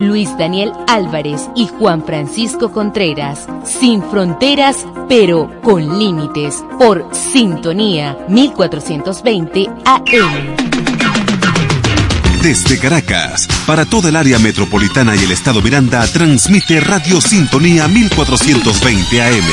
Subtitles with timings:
[0.00, 3.48] Luis Daniel Álvarez y Juan Francisco Contreras.
[3.64, 6.62] Sin fronteras, pero con límites.
[6.78, 10.56] Por Sintonía 1420 AM.
[12.40, 19.20] Desde Caracas, para toda el área metropolitana y el estado Miranda, transmite Radio Sintonía 1420
[19.20, 19.46] AM.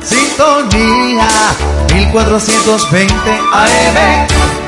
[0.00, 1.28] Sintonía
[1.92, 4.65] 1420 AM.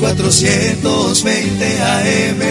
[0.00, 2.42] 1420 AM.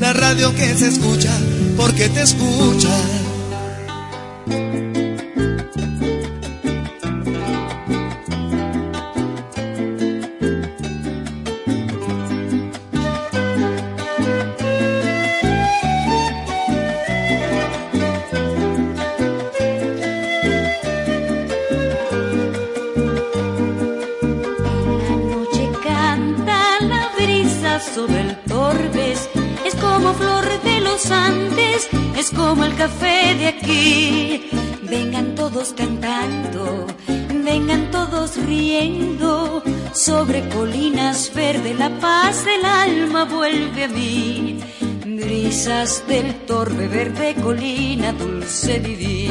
[0.00, 1.32] La radio que se escucha
[1.76, 3.15] porque te escucha.
[32.36, 34.48] Como el café de aquí.
[34.82, 36.86] Vengan todos cantando,
[37.44, 39.62] vengan todos riendo.
[39.92, 44.60] Sobre colinas verde, la paz del alma vuelve a mí.
[45.04, 49.30] Brisas del torbe verde colina, dulce vivir.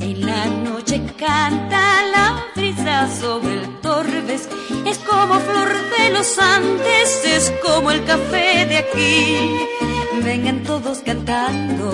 [0.00, 1.82] En la noche canta
[2.14, 4.48] la brisa sobre el torbes,
[4.86, 5.63] es como flor
[6.04, 9.38] de los Andes, es como el café de aquí
[10.22, 11.92] Vengan todos cantando,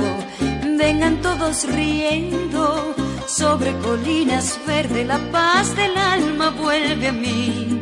[0.79, 2.95] vengan todos riendo.
[3.27, 7.81] Sobre colinas verde la paz del alma vuelve a mí.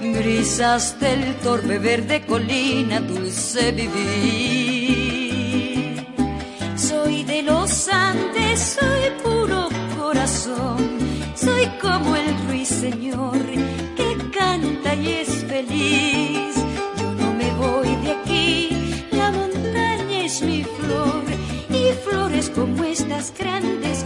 [0.00, 4.92] Brisas del torbe verde colina, dulce vivir.
[6.76, 10.98] Soy de los Andes, soy puro corazón.
[11.34, 13.51] Soy como el ruiseñor
[14.94, 16.54] y es feliz.
[16.98, 18.52] Yo no me voy de aquí
[20.40, 21.24] mi flor
[21.68, 24.04] y flores como estas grandes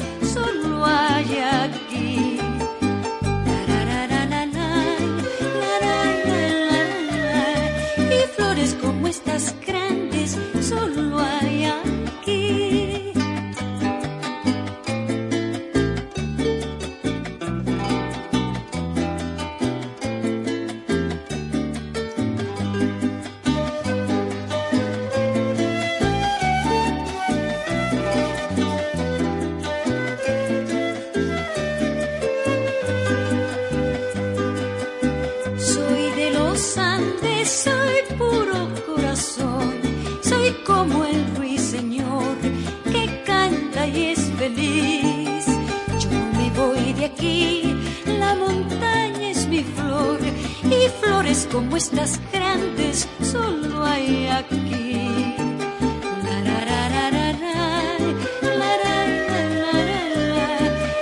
[51.56, 55.34] como estas grandes solo hay aquí.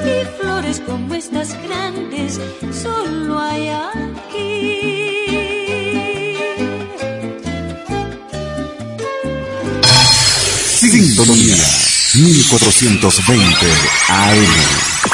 [0.06, 2.38] Y flores como estas grandes
[2.72, 4.76] solo hay aquí.
[10.78, 11.56] Sintonía
[12.15, 13.66] 1420
[14.09, 15.14] AM.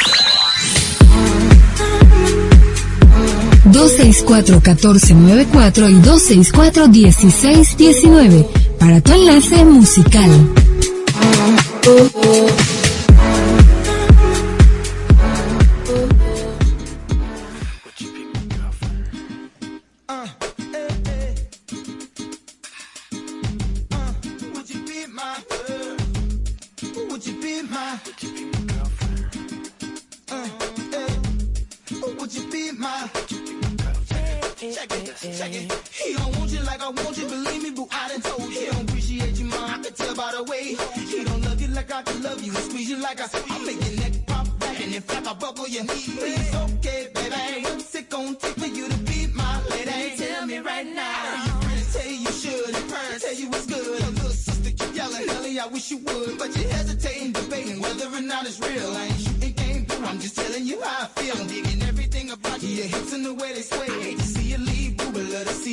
[3.71, 8.45] 264-1494 y 264-1619
[8.77, 10.29] para tu enlace musical.
[34.61, 35.89] Check it, check it.
[35.91, 38.59] He don't want you like I want you, believe me, boo, I done told you.
[38.59, 40.75] He don't appreciate you, mom, I can tell by the way.
[40.93, 43.45] He don't love you like I can love you, squeeze you like I squeeze.
[43.49, 46.05] I make your neck pop back, and in fact, I buckle your knee.
[46.05, 50.15] It's okay, baby, what's it gonna take for you to be my lady?
[50.17, 51.43] Tell me right now.
[51.43, 53.83] Your friends tell you you should, and parents tell you it's good.
[53.83, 56.37] Your little sister keep yelling, Ellie, I wish you would.
[56.37, 58.91] But you're hesitating, debating whether or not it's real.
[58.95, 61.35] I ain't shooting game, boo, I'm just telling you how I feel.
[61.41, 64.20] I'm digging everything about you, your hips and the way they sway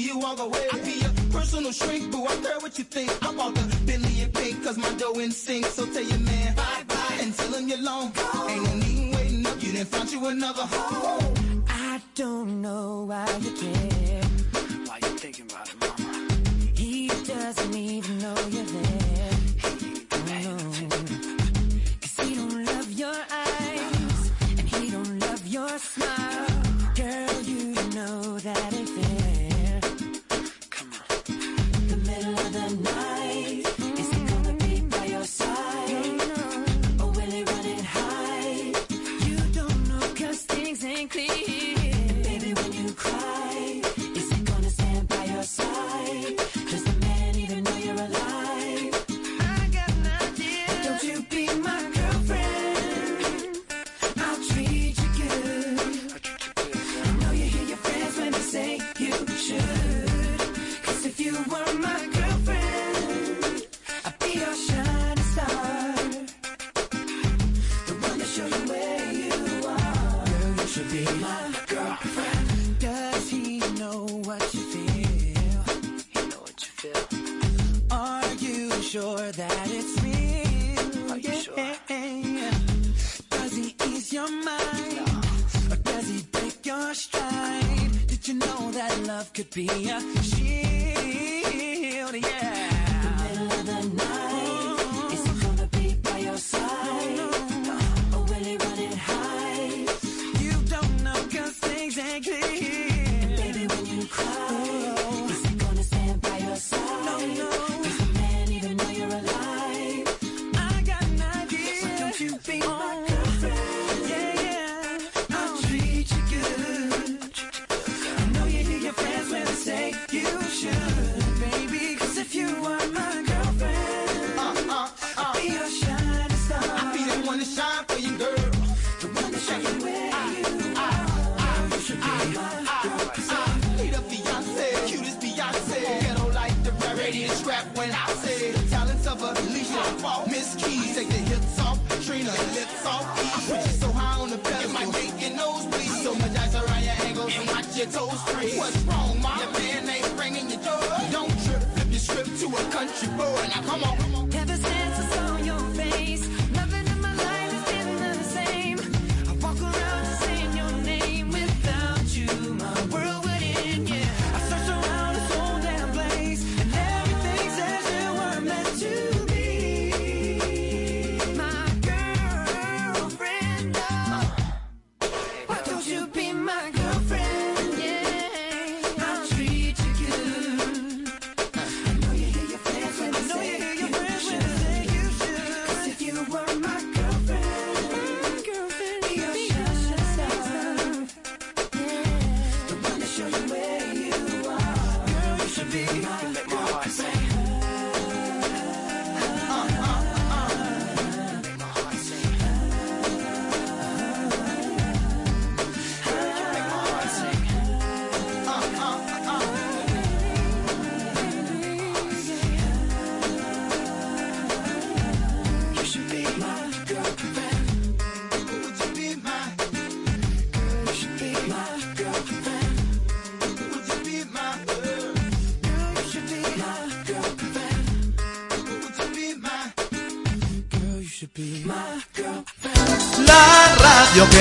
[0.09, 0.67] you all the way.
[0.73, 2.25] I be your personal shrink, boo.
[2.25, 3.11] I care what you think.
[3.23, 5.67] I bought the Billy and Pink, cause my dough in sync.
[5.67, 8.11] So tell your man bye bye and tell him you're long.
[8.13, 8.49] Go.
[8.49, 9.63] Ain't no need waiting up.
[9.63, 11.65] You didn't find you another home.
[11.69, 14.25] I don't know why you care.
[14.89, 16.29] Why you thinking about it, mama?
[16.75, 19.35] He doesn't even know you're there.
[20.27, 20.57] Hey, no.
[22.25, 26.47] He don't love your eyes and he don't love your smile.
[26.95, 28.73] Girl, you know that
[32.69, 33.18] my.
[89.39, 92.68] could be a shield, yeah.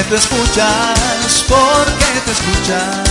[0.09, 3.03] ¿Te escuchas, porque te escuchas.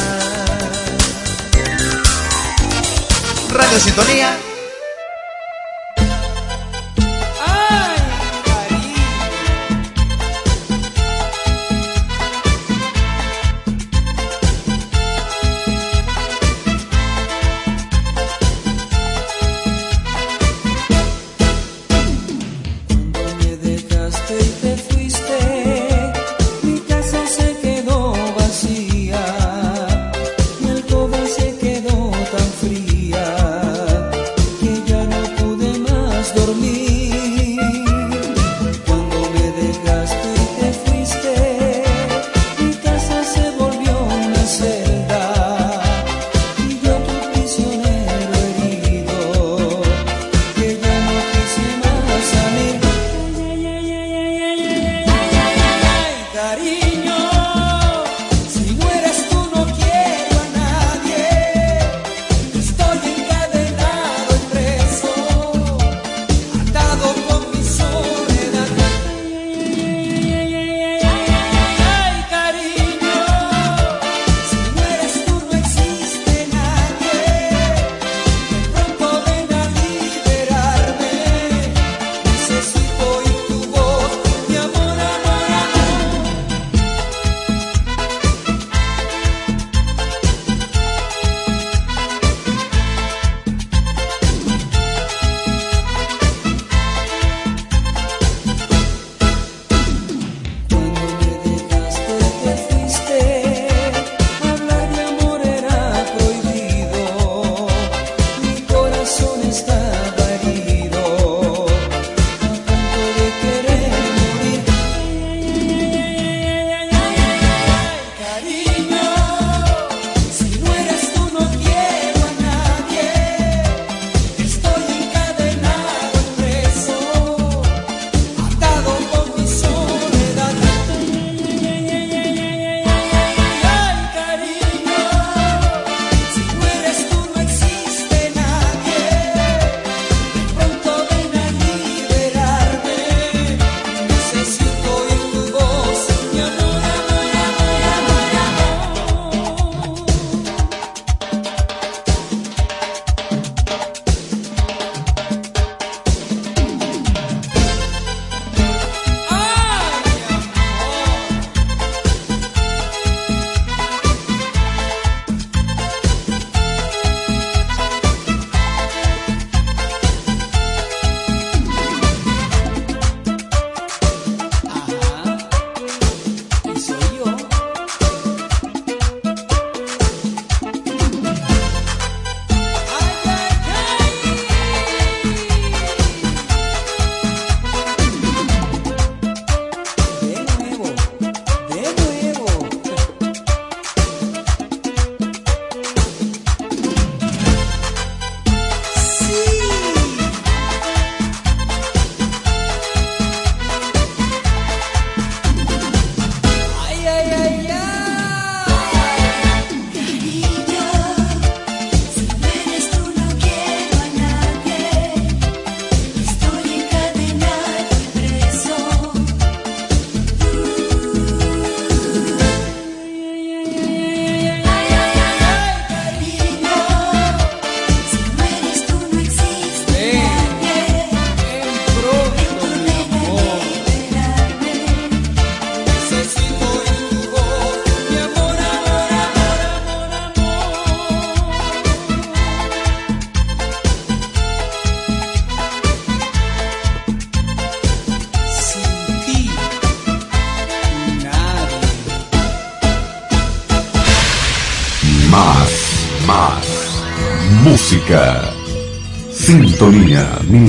[3.50, 4.45] Radio Sintonía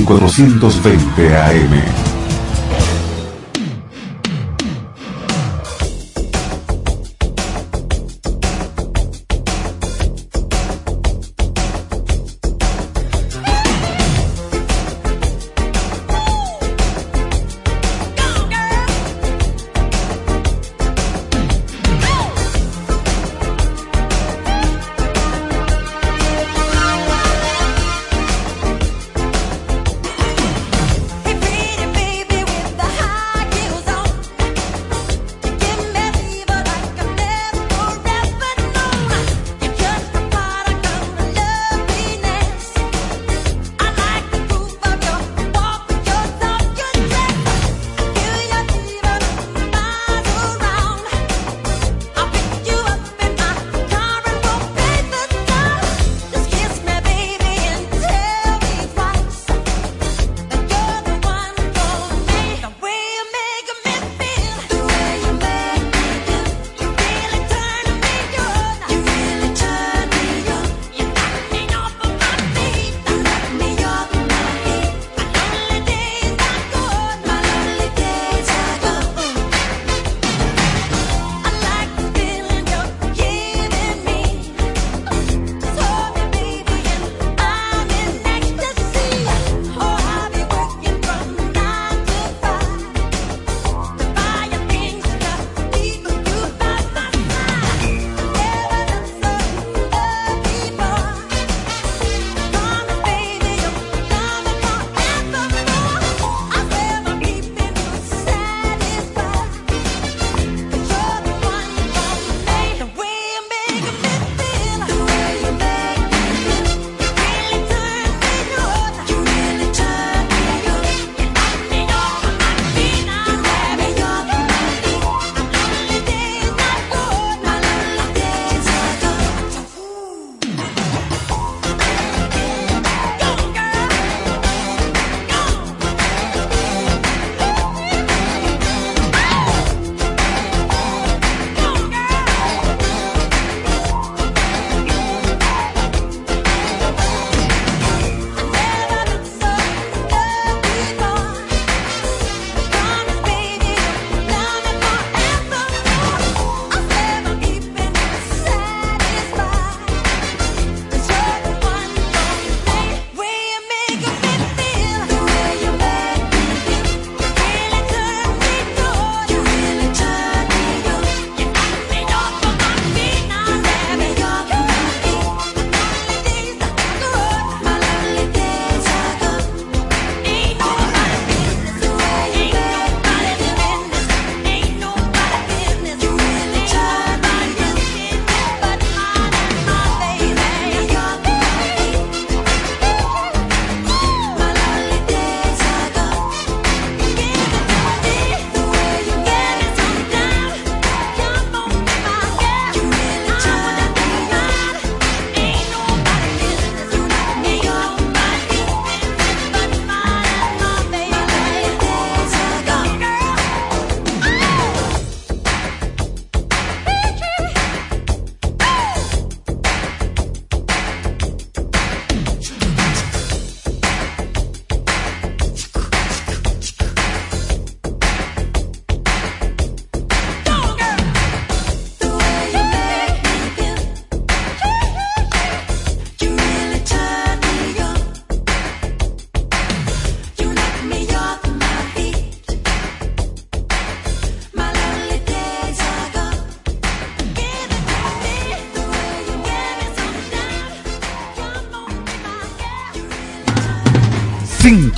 [0.08, 2.07] 420 AM.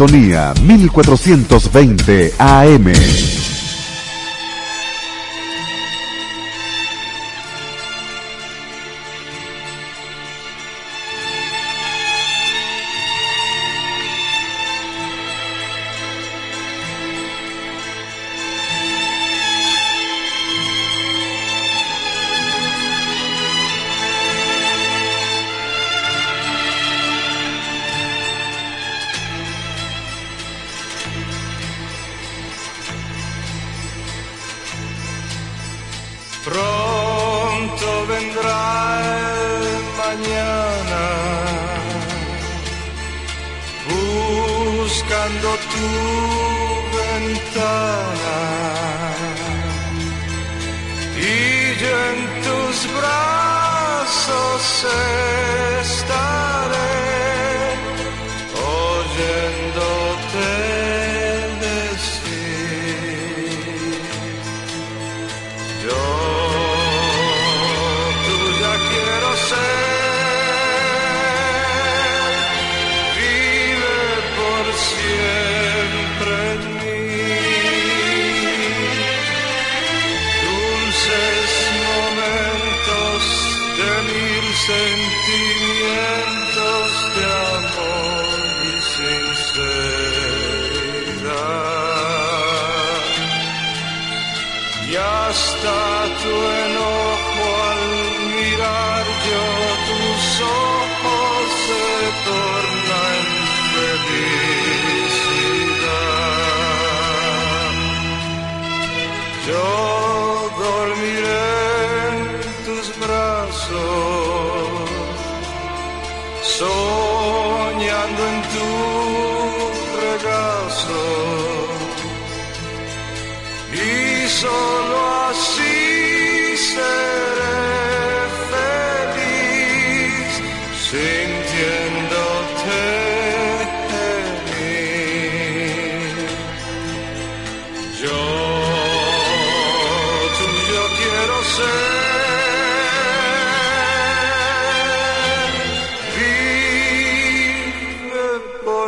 [0.00, 3.39] Sintonía 1420 AM.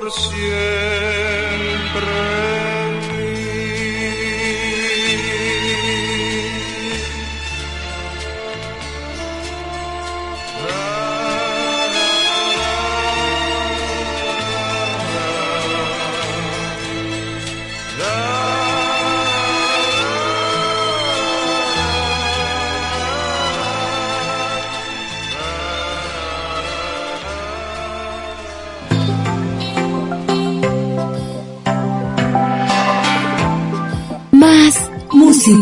[0.03, 0.43] Por siempre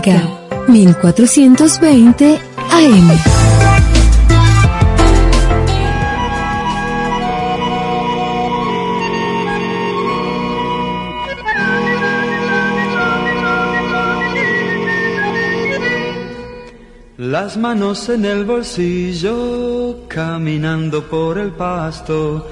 [0.01, 0.37] música.
[0.69, 2.39] 1420
[2.71, 3.11] AM.
[17.19, 22.47] Las manos en el bolsillo, caminando por el pasto,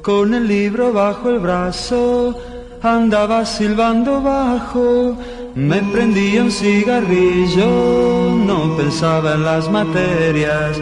[0.00, 2.38] con el libro bajo el brazo,
[2.82, 5.16] andaba silbando bajo,
[5.54, 10.80] me prendía un cigarrillo, no pensaba en las materias,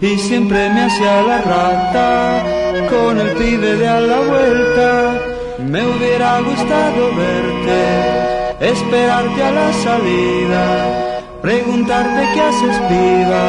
[0.00, 2.44] y siempre me hacía la rata,
[2.90, 5.20] con el pibe de a la vuelta,
[5.66, 11.08] me hubiera gustado verte, esperarte a la salida.
[11.42, 13.44] Preguntarte qué haces piba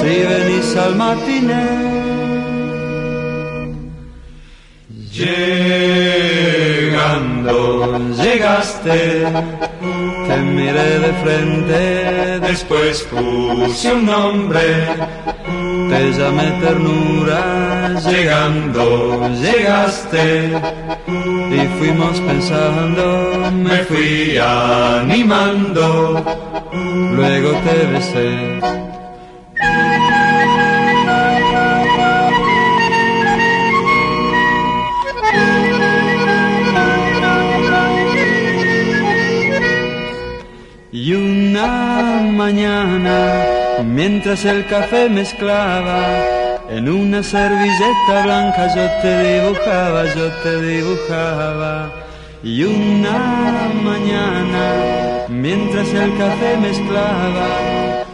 [0.00, 1.66] si venís al matiné.
[10.26, 14.86] Te miré de frente, después puse un nombre,
[15.90, 20.50] te llamé ternura, llegando, llegaste,
[21.06, 23.04] y fuimos pensando,
[23.52, 26.22] me fui animando,
[27.16, 28.78] luego te besé.
[41.08, 46.02] Y una mañana, mientras el café mezclaba,
[46.68, 51.90] en una servilleta blanca yo te dibujaba, yo te dibujaba.
[52.42, 57.48] Y una mañana, mientras el café mezclaba,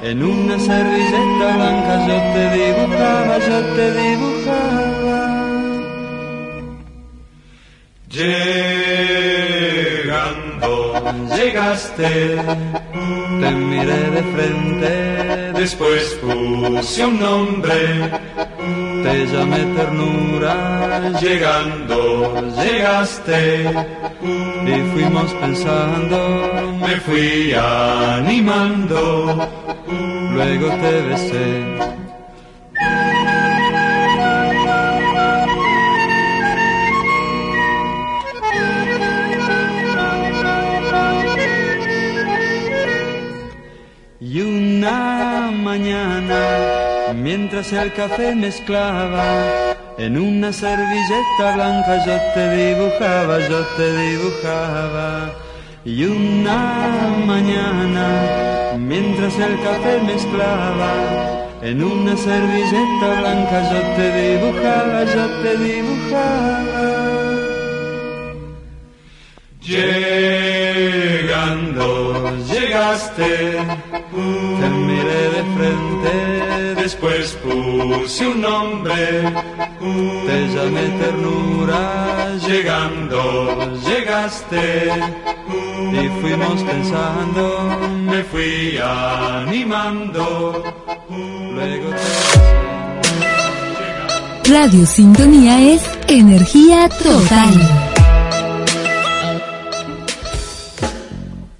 [0.04, 4.85] en una servilleta blanca yo te dibujaba, yo te dibujaba.
[11.37, 12.37] Llegaste,
[13.40, 18.11] te miré de frente, después puse un nombre,
[19.03, 23.70] te llamé ternura, llegando, llegaste,
[24.22, 26.18] y fuimos pensando,
[26.81, 29.48] me fui animando,
[30.33, 32.04] luego te besé.
[44.85, 49.25] Una mañana, mientras el café mezclaba,
[49.97, 55.31] en una servilleta blanca yo te dibujaba, yo te dibujaba.
[55.87, 60.92] Y una mañana, mientras el café mezclaba,
[61.62, 66.84] en una servilleta blanca yo te dibujaba, yo te dibujaba.
[69.66, 70.37] Llegando,
[72.53, 73.57] llegaste,
[74.11, 76.12] te miré de frente,
[76.83, 79.22] después puse un nombre,
[80.27, 81.83] te llamé ternura,
[82.46, 84.92] llegando, llegaste,
[85.92, 87.44] y fuimos pensando,
[88.03, 90.62] me fui animando,
[91.55, 92.05] luego te
[94.53, 97.93] Radio Sintonía es energía total.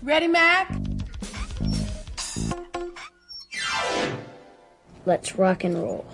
[0.05, 0.71] Ready, Mac?
[5.07, 6.05] Let's rock and roll.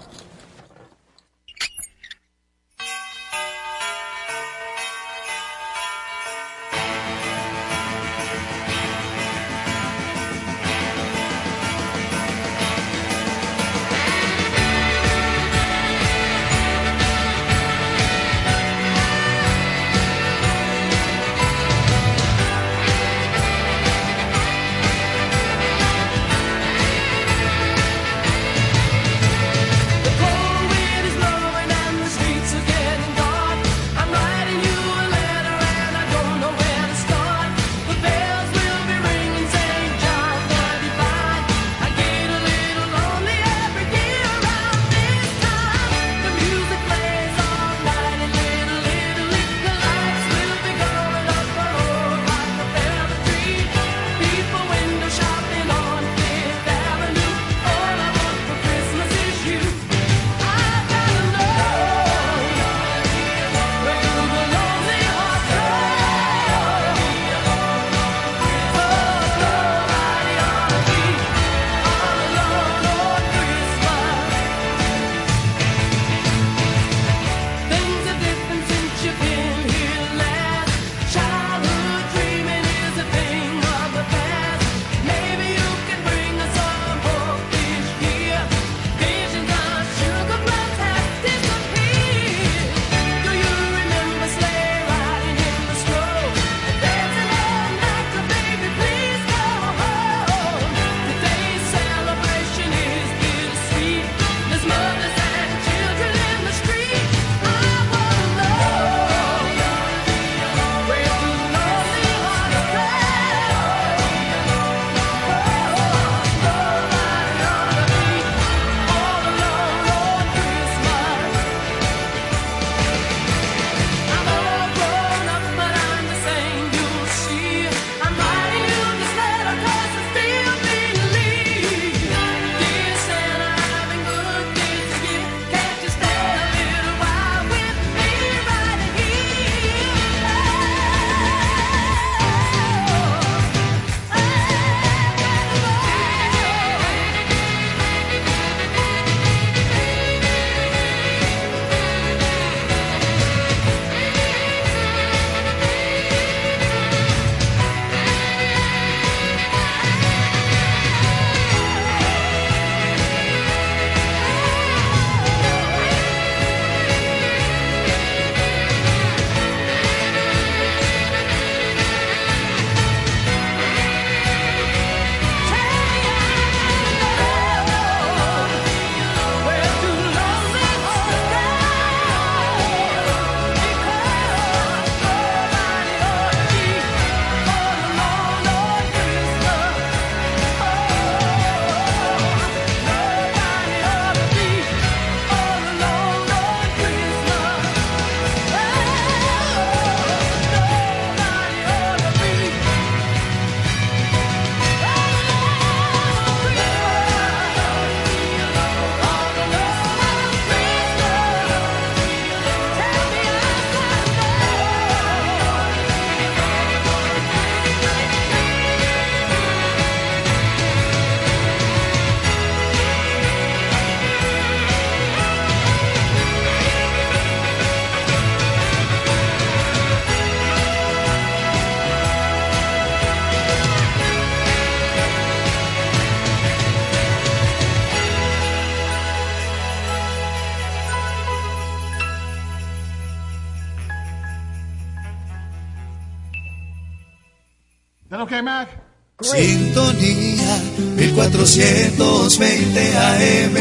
[249.31, 250.59] Sintonía
[250.97, 253.57] 1420 AM.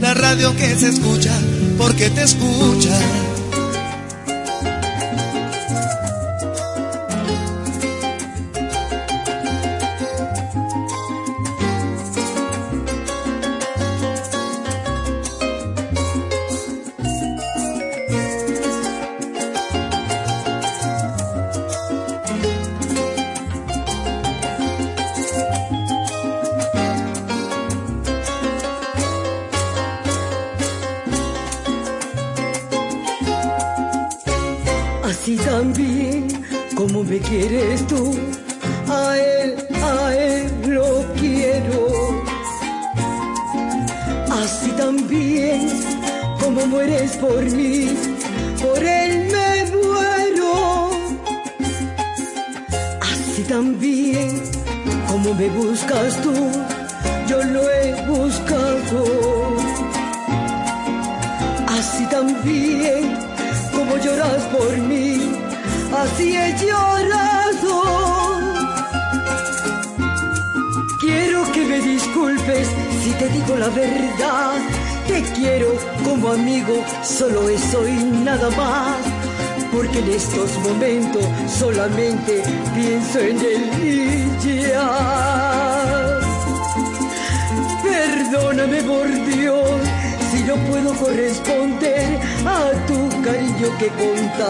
[0.00, 1.32] La radio que se escucha
[1.76, 2.96] porque te escucha.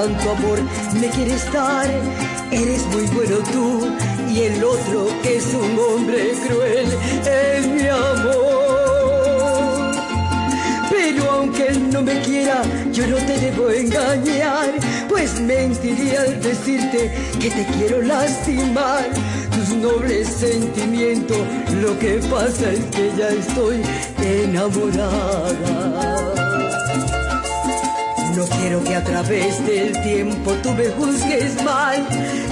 [0.05, 0.59] Tanto amor
[1.01, 1.89] me quieres dar.
[2.51, 3.89] Eres muy bueno tú
[4.31, 6.87] y el otro que es un hombre cruel
[7.25, 8.35] es mi amor.
[10.91, 12.63] Pero aunque él no me quiera,
[12.93, 14.75] yo no te debo engañar,
[15.09, 19.09] pues mentiría al decirte que te quiero lastimar.
[19.55, 21.39] Tus nobles sentimientos,
[21.81, 23.81] lo que pasa es que ya estoy
[24.23, 26.14] enamorada.
[28.37, 32.05] No quiero que a través del tiempo tú me juzgues mal.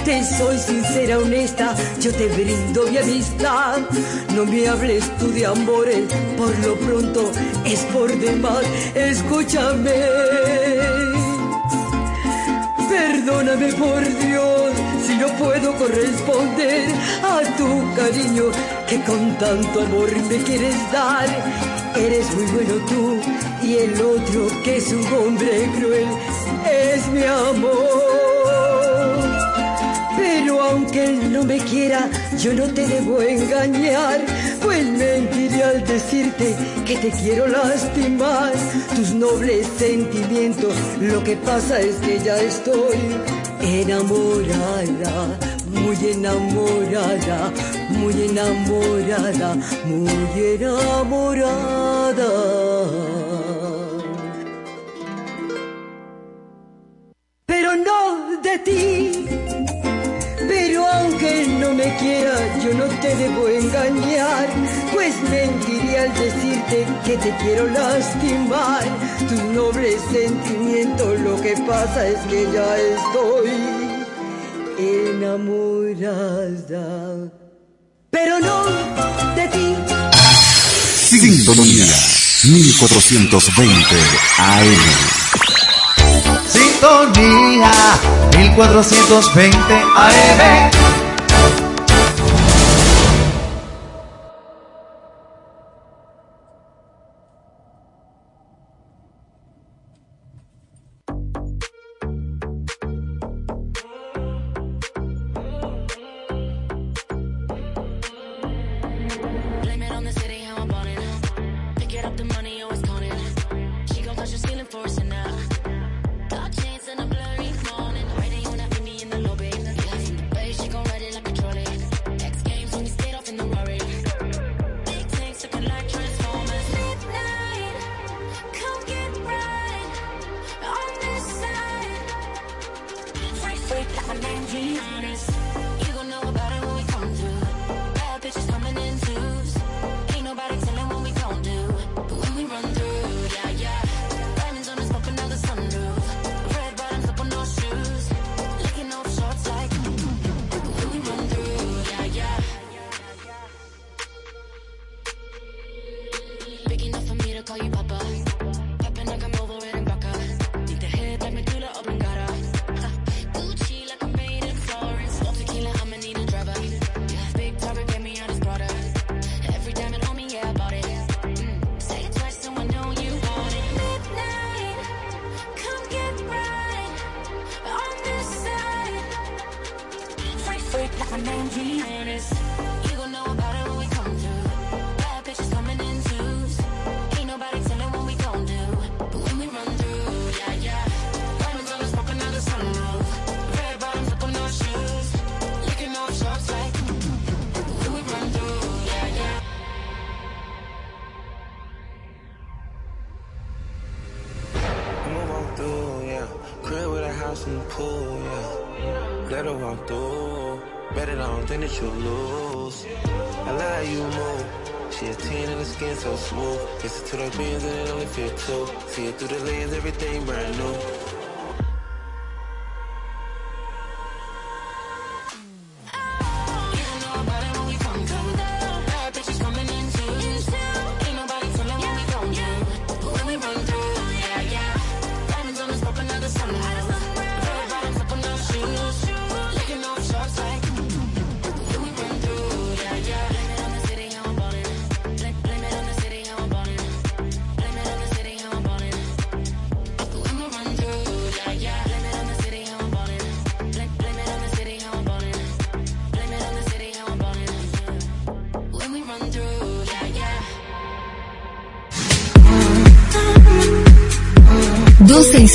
[0.05, 3.79] Te soy sincera, honesta, yo te brindo mi amistad.
[4.35, 6.05] No me hables tú de amores,
[6.37, 7.33] por lo pronto
[7.64, 8.62] es por demás.
[8.95, 9.92] Escúchame.
[12.88, 14.73] Perdóname por Dios
[15.05, 16.90] si no puedo corresponder
[17.25, 18.45] a tu cariño
[18.88, 21.27] que con tanto amor me quieres dar.
[21.97, 26.09] Eres muy bueno tú y el otro que es un hombre cruel
[26.70, 28.03] es mi amor.
[30.16, 34.20] Pero aunque él no me quiera, yo no te debo engañar,
[34.62, 38.53] pues mentiré al decirte que te quiero lastimar.
[38.96, 42.98] Tus nobles sentimientos, lo que pasa es que ya estoy
[43.61, 47.53] enamorada, muy enamorada,
[47.90, 50.11] muy enamorada, muy
[50.55, 52.52] enamorada.
[69.23, 69.29] Lastimar.
[69.29, 73.51] Tus nobles sentimientos, lo que pasa es que ya estoy
[75.15, 76.87] enamorada.
[78.11, 78.65] Pero no
[79.35, 79.77] de ti.
[81.09, 81.87] Sintonía
[82.45, 83.97] 1420
[84.39, 84.79] AM.
[86.49, 87.71] Sintonía
[88.37, 91.02] 1420 AM.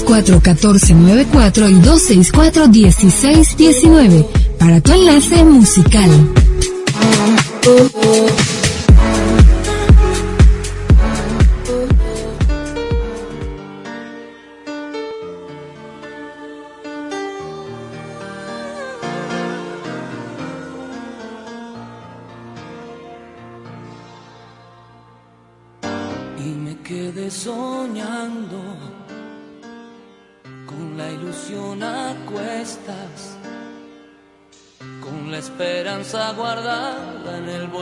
[0.08, 4.26] 264-1494 y 264-1619
[4.58, 6.10] para tu enlace musical.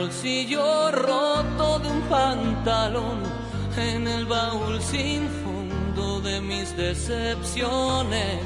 [0.06, 3.18] bolsillo roto de un pantalón,
[3.76, 8.42] en el baúl sin fondo de mis decepciones.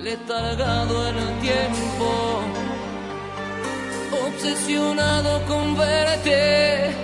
[0.00, 2.08] Letargado en el tiempo,
[4.26, 6.94] obsesionado con verte,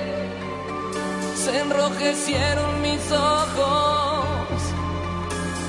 [1.42, 4.60] se enrojecieron mis ojos,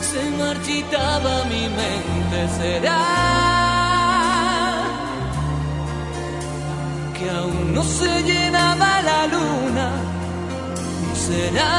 [0.09, 3.64] se marchitaba mi mente, será
[7.26, 9.88] que aún no se llenaba la luna,
[11.28, 11.76] será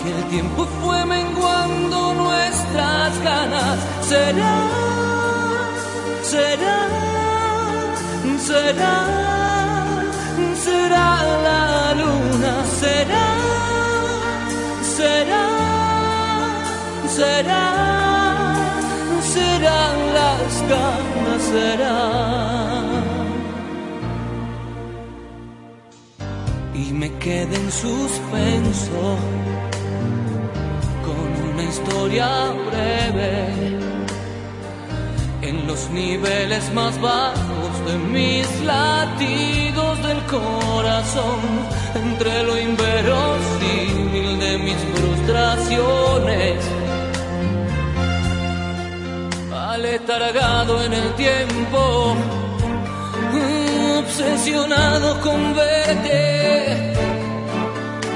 [0.00, 3.78] que el tiempo fue menguando nuestras ganas,
[4.10, 4.56] será,
[6.22, 6.78] será,
[8.48, 8.96] será,
[10.64, 11.08] será
[11.46, 13.26] la luna, será,
[14.96, 15.44] será,
[17.16, 18.07] será
[20.68, 20.98] nunca
[21.30, 21.98] nacerá.
[26.74, 29.16] Y me quedé en suspenso
[31.04, 32.28] con una historia
[32.70, 33.78] breve
[35.42, 41.40] en los niveles más bajos de mis latidos del corazón,
[41.94, 46.77] entre lo inverosímil de mis frustraciones
[49.78, 52.16] aletargado en el tiempo,
[53.32, 56.94] mm, obsesionado con verte,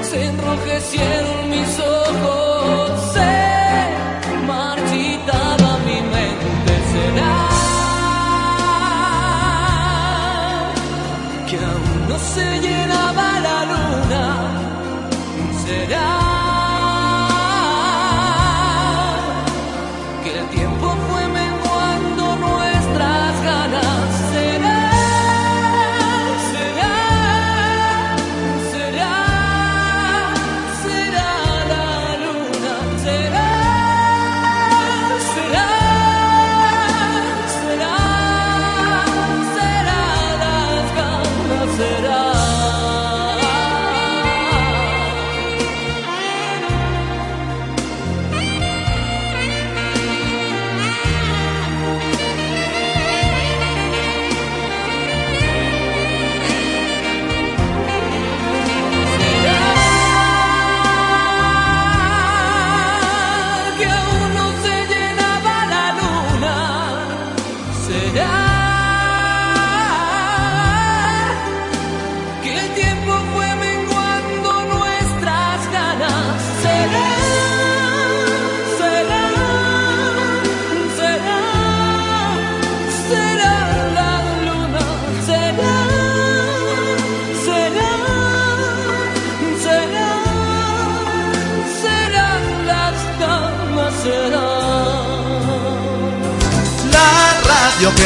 [0.09, 3.33] se enrojecieron mis ojos, se
[4.51, 7.35] marchitaba mi mente, será
[11.49, 14.23] que aún no se llenaba la luna,
[15.65, 16.22] será.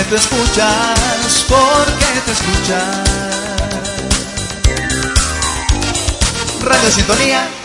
[0.09, 2.83] Tú escuchas, porque te escuchas.
[6.61, 7.56] Radio Sintonía.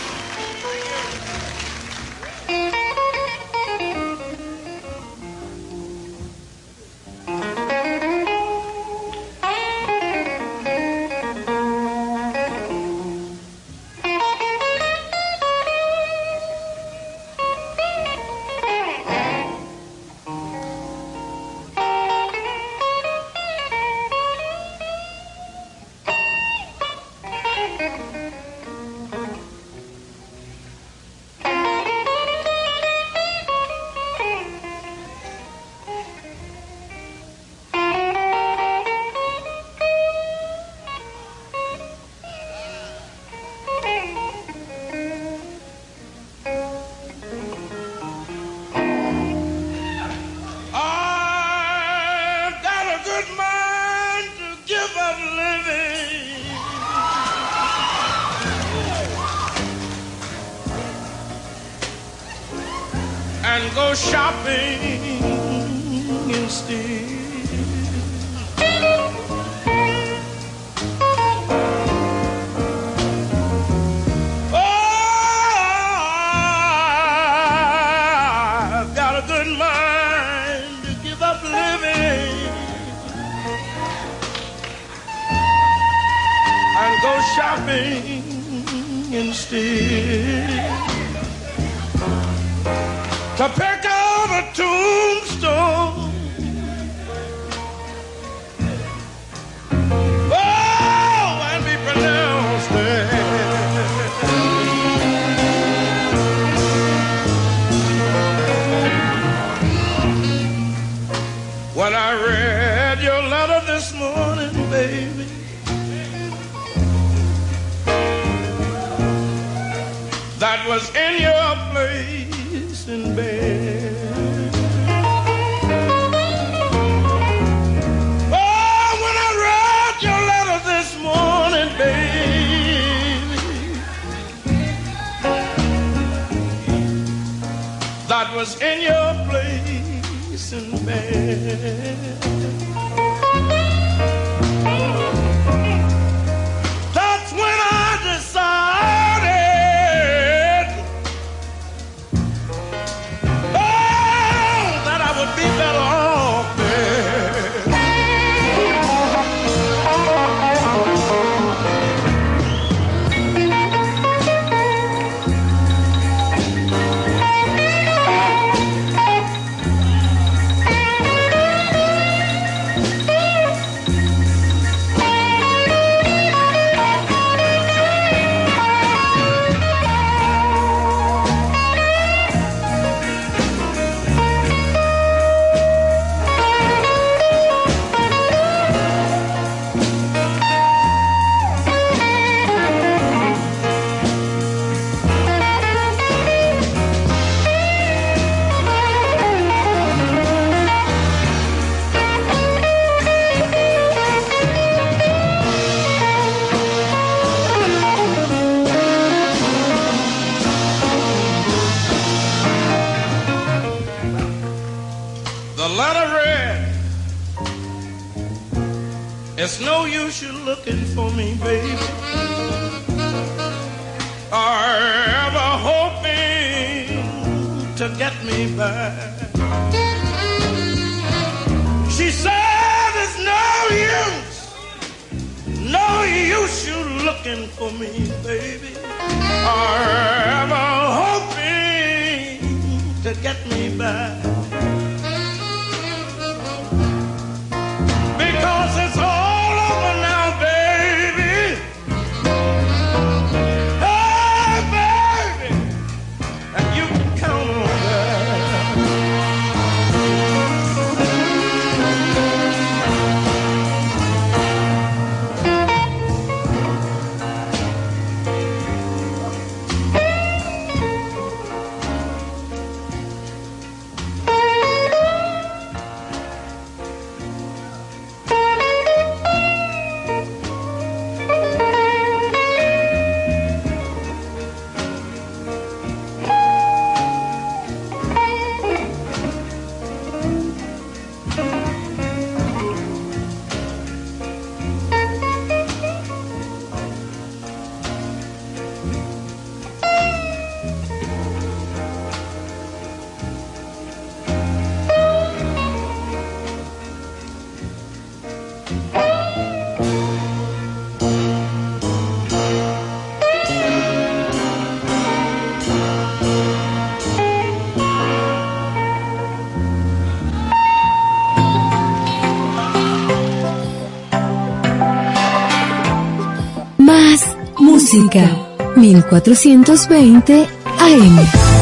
[327.93, 328.27] Música.
[328.75, 330.47] 1420
[330.79, 331.52] AM.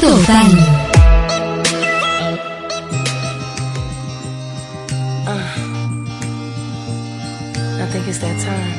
[0.00, 0.16] Total.
[7.76, 8.74] I think it's that time.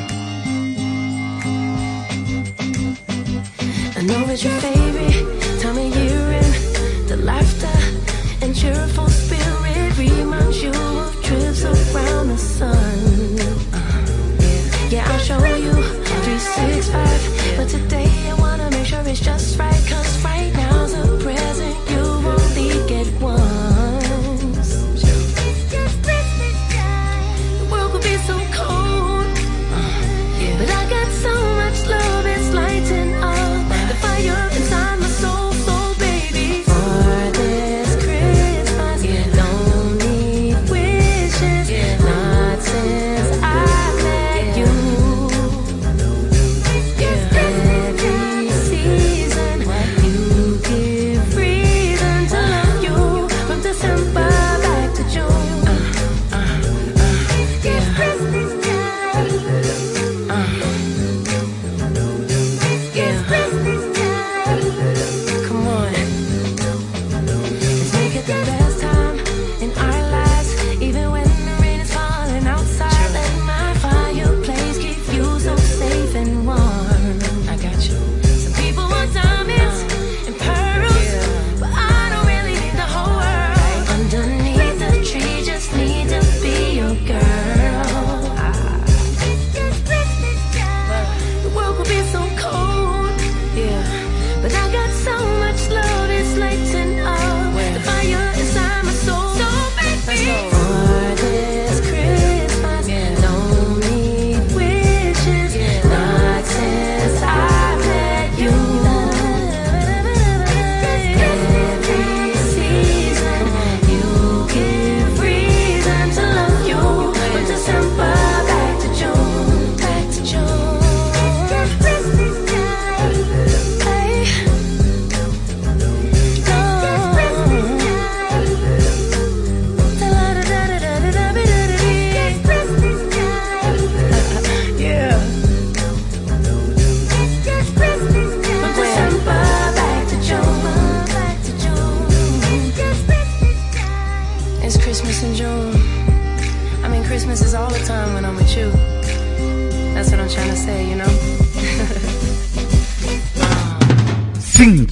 [3.96, 4.91] I know it's you're.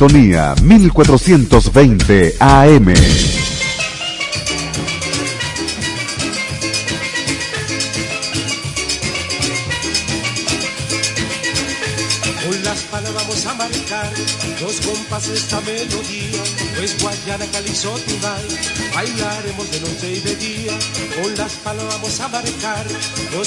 [0.01, 3.40] Sintonía 1420 AM.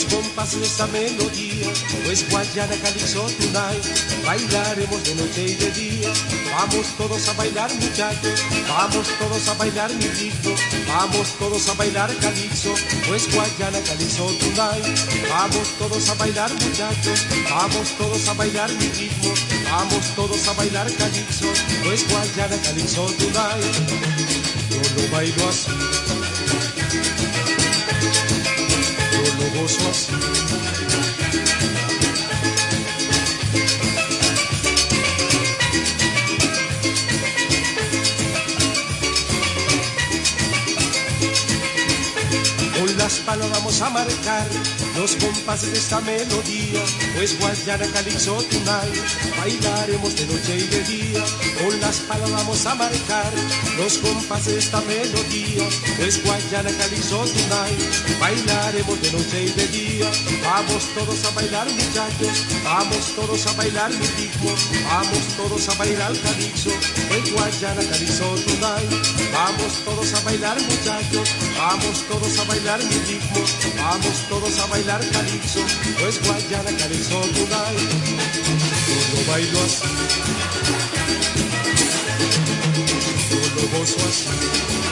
[0.03, 1.67] los compás de esta melodía,
[2.05, 3.79] pues Guayana, Calixto, Tunay,
[4.25, 6.13] bailaremos de noche y de día.
[6.55, 10.55] Vamos todos a bailar muchachos, vamos todos a bailar mi ritmo,
[10.87, 12.73] vamos todos a bailar Calixto,
[13.07, 14.81] pues Guayana, Calixto, Tunay,
[15.29, 19.33] vamos todos a bailar muchachos, vamos todos a bailar mi ritmo,
[19.71, 21.47] vamos todos a bailar Calixto,
[21.83, 23.61] pues Guayana, Calixto, Tunay.
[24.69, 26.02] Yo lo bailo así.
[29.53, 30.13] gozo así.
[42.79, 44.47] Con las palas vamos a marcar
[44.95, 46.81] los compases de esta melodía,
[47.15, 48.95] pues Guayana Calixto Tonight
[49.37, 51.23] bailaremos de noche y de día.
[51.63, 53.33] Con las palos vamos a marcar
[53.77, 55.63] los compases de esta melodía,
[55.97, 60.11] pues Guayana Calixto Tonight bailaremos de noche y de día.
[60.43, 64.07] Vamos todos a bailar muchachos, vamos todos a bailar mi
[64.83, 66.69] vamos todos a bailar calixto,
[67.13, 68.91] pues Guayana Calixto Tonight.
[69.31, 73.43] Vamos todos a bailar muchachos, vamos todos a bailar mi ritmo,
[73.77, 75.59] vamos todos a bailar calixto,
[75.99, 77.89] pues Guayana Calixto Tonight.
[78.87, 79.87] Yo lo bailo así,
[83.29, 84.82] yo lo gozo así.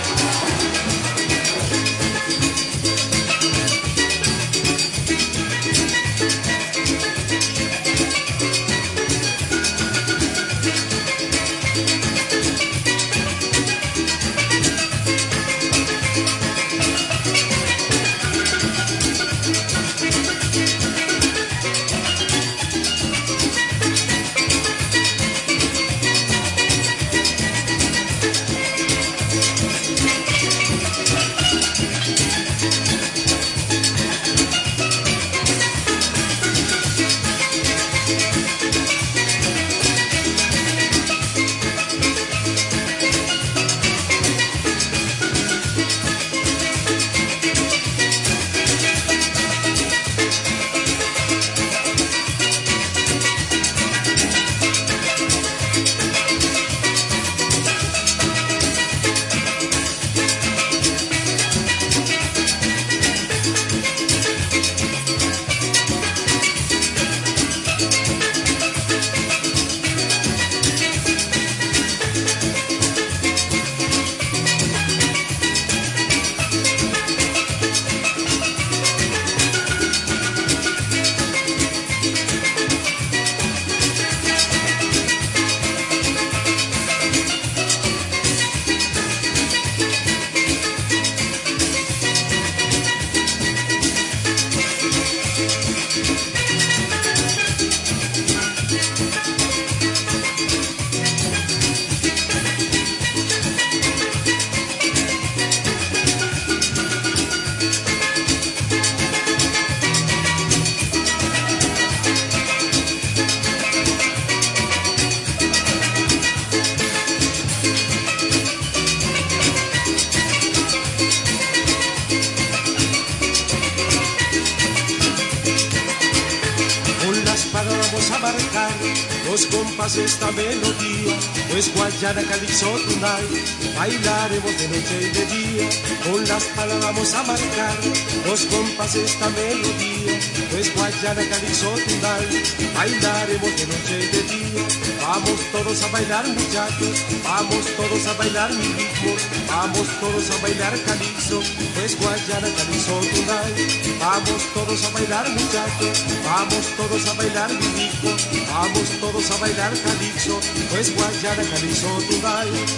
[138.95, 140.19] Esta melodía,
[140.51, 144.67] pues Guayana Calixto Tonight bailaremos de noche de día.
[145.01, 149.15] Vamos todos a bailar muchachos, vamos todos a bailar mi ritmo,
[149.47, 151.41] vamos todos a bailar calixto,
[151.73, 153.99] pues Guayana Calixto Tonight.
[153.99, 158.11] Vamos todos a bailar muchachos, vamos todos a bailar mi ritmo,
[158.51, 160.39] vamos todos a bailar calixto,
[160.69, 162.69] pues Guayana Calixto Tonight.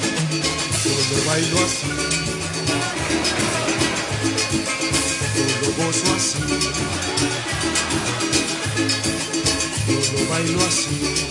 [0.83, 2.12] Yo lo bailo así,
[5.77, 6.39] bailo así.
[9.89, 11.23] Así, bailo así.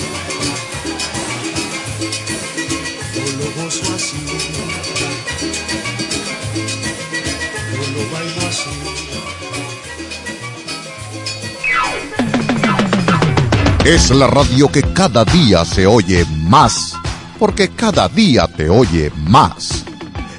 [13.84, 16.95] Es la radio que cada día se oye más,
[17.38, 19.84] porque cada día te oye más.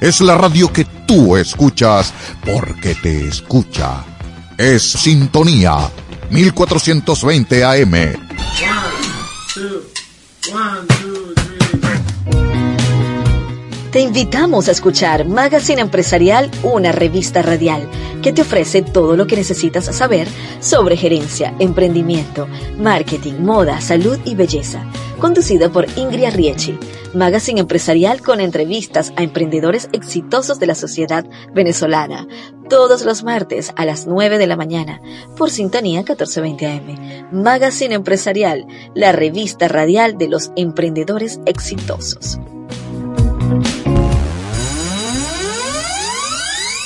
[0.00, 2.12] Es la radio que tú escuchas
[2.44, 4.04] porque te escucha.
[4.56, 5.90] Es Sintonía
[6.30, 7.92] 1420 AM.
[13.90, 17.88] Te invitamos a escuchar Magazine Empresarial, una revista radial
[18.22, 20.26] que te ofrece todo lo que necesitas saber
[20.58, 22.48] sobre gerencia, emprendimiento,
[22.78, 24.84] marketing, moda, salud y belleza.
[25.18, 26.78] Conducida por Ingrid Riechi.
[27.14, 32.26] Magazine Empresarial con entrevistas a emprendedores exitosos de la sociedad venezolana.
[32.68, 35.00] Todos los martes a las 9 de la mañana
[35.36, 37.28] por Sintonía 1420 AM.
[37.30, 42.38] Magazine Empresarial, la revista radial de los emprendedores exitosos.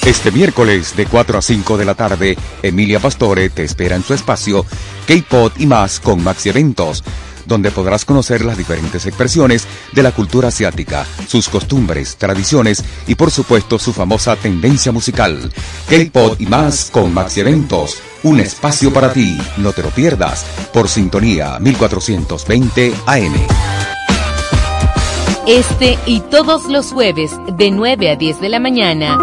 [0.09, 4.15] Este miércoles de 4 a 5 de la tarde, Emilia Pastore te espera en su
[4.15, 4.65] espacio
[5.07, 7.05] K-Pod y más con Maxi Eventos,
[7.49, 13.33] donde podrás conocer las diferentes expresiones de la cultura asiática, sus costumbres, tradiciones y por
[13.33, 15.51] supuesto su famosa tendencia musical.
[15.89, 17.97] K-Pop y más con Maxi Eventos.
[18.23, 19.39] Un espacio para ti.
[19.57, 20.45] No te lo pierdas.
[20.73, 23.35] Por sintonía 1420 AM.
[25.47, 29.19] Este y todos los jueves de 9 a 10 de la mañana.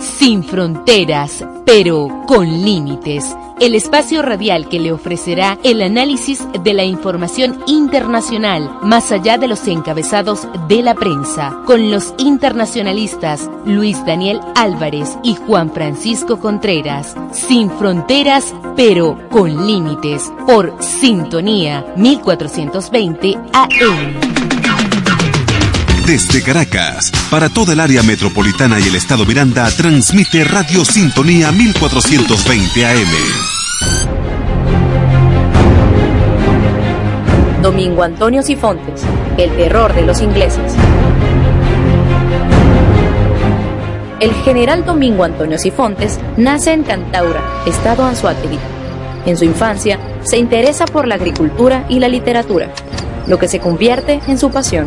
[0.00, 3.36] Sin fronteras, pero con límites.
[3.60, 9.48] El espacio radial que le ofrecerá el análisis de la información internacional, más allá de
[9.48, 17.14] los encabezados de la prensa, con los internacionalistas Luis Daniel Álvarez y Juan Francisco Contreras.
[17.32, 20.32] Sin fronteras, pero con límites.
[20.46, 24.47] Por Sintonía 1420 AM.
[26.08, 32.86] Desde Caracas, para toda el área metropolitana y el estado Miranda, transmite Radio Sintonía 1420
[32.86, 33.08] AM.
[37.60, 39.02] Domingo Antonio Sifontes,
[39.36, 40.72] el terror de los ingleses.
[44.18, 48.58] El general Domingo Antonio Sifontes nace en Cantaura, estado Anzoátegui.
[49.26, 52.70] En su infancia se interesa por la agricultura y la literatura,
[53.26, 54.86] lo que se convierte en su pasión.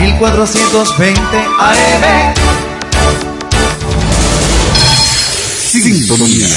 [0.00, 1.20] 1420
[1.58, 2.34] AM.
[5.70, 6.48] Sintonía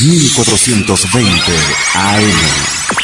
[0.00, 1.52] 1420
[1.94, 3.03] AM.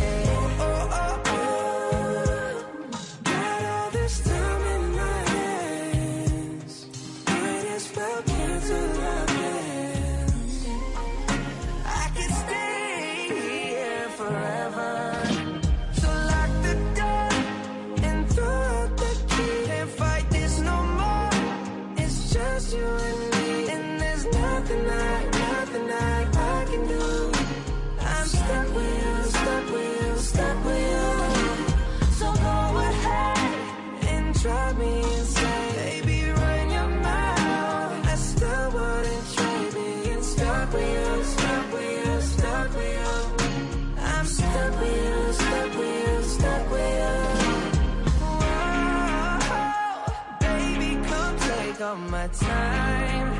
[51.91, 53.39] All my time.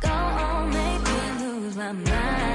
[0.00, 2.53] Go on, make me lose my mind.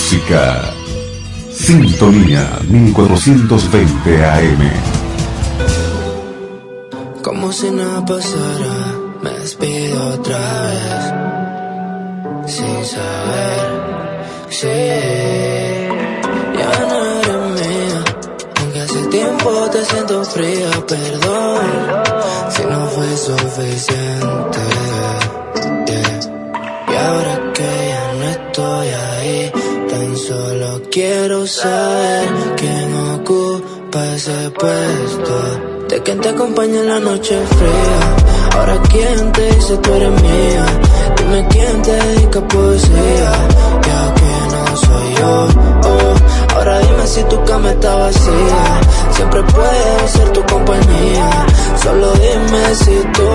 [0.00, 0.72] Música.
[1.52, 4.62] Sintonía 1420 AM.
[7.22, 8.76] Como si nada pasara,
[9.22, 10.38] me despido otra
[10.68, 11.04] vez.
[12.54, 13.60] Sin saber
[14.48, 14.66] si
[16.58, 18.00] ya no eres mía.
[18.60, 21.60] Aunque hace tiempo te siento fría, perdón.
[22.48, 24.39] Si no fue suficiente.
[30.90, 35.86] Quiero saber quién ocupa ese puesto.
[35.88, 38.58] De quién te acompaña en la noche fría.
[38.58, 40.66] Ahora quién te dice tú eres mía.
[41.16, 43.32] Dime quién te dedica poesía.
[43.86, 45.48] Ya que no soy yo.
[45.84, 46.56] oh.
[46.56, 48.80] Ahora dime si tu cama está vacía.
[49.12, 51.30] Siempre puedo ser tu compañía.
[51.82, 53.30] Solo dime si tú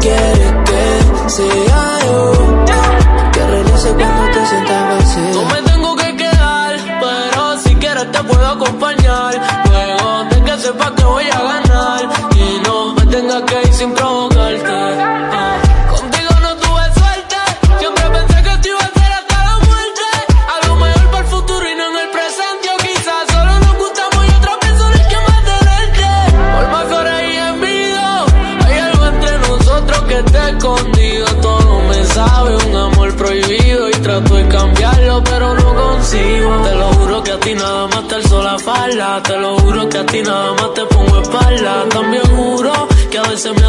[0.00, 2.32] quieres que sea yo.
[3.32, 5.69] Que regrese cuando te sientas vacía.
[8.06, 9.34] Te puedo acompañar.
[9.68, 13.92] Luego de que sepa que voy a ganar y no me tenga que ir sin
[13.94, 15.69] provocarte.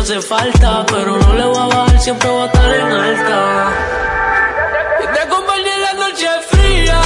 [0.04, 3.70] Pero no le voy a bajar, siempre voy a estar en alta.
[5.04, 7.02] Y te acompañé en la noche fría.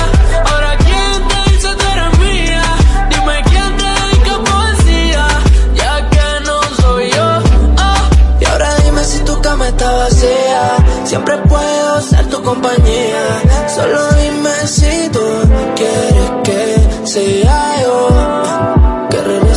[0.50, 2.64] Ahora quién te dice tú eres mía.
[3.10, 5.28] Dime quién te dedica poesía,
[5.76, 7.40] ya que no soy yo.
[7.78, 8.10] Ah.
[8.40, 10.78] Y ahora dime si tu cama está vacía.
[11.04, 13.42] Siempre puedo ser tu compañía.
[13.76, 15.28] Solo dime si tú
[15.76, 18.75] quieres que sea yo.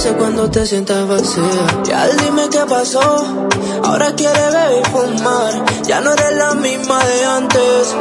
[0.06, 1.82] Cuando te sientas vacía.
[1.84, 3.00] Ya dime qué pasó.
[3.84, 5.84] Ahora quiere beber y fumar.
[5.84, 7.94] Ya no eres la misma de antes.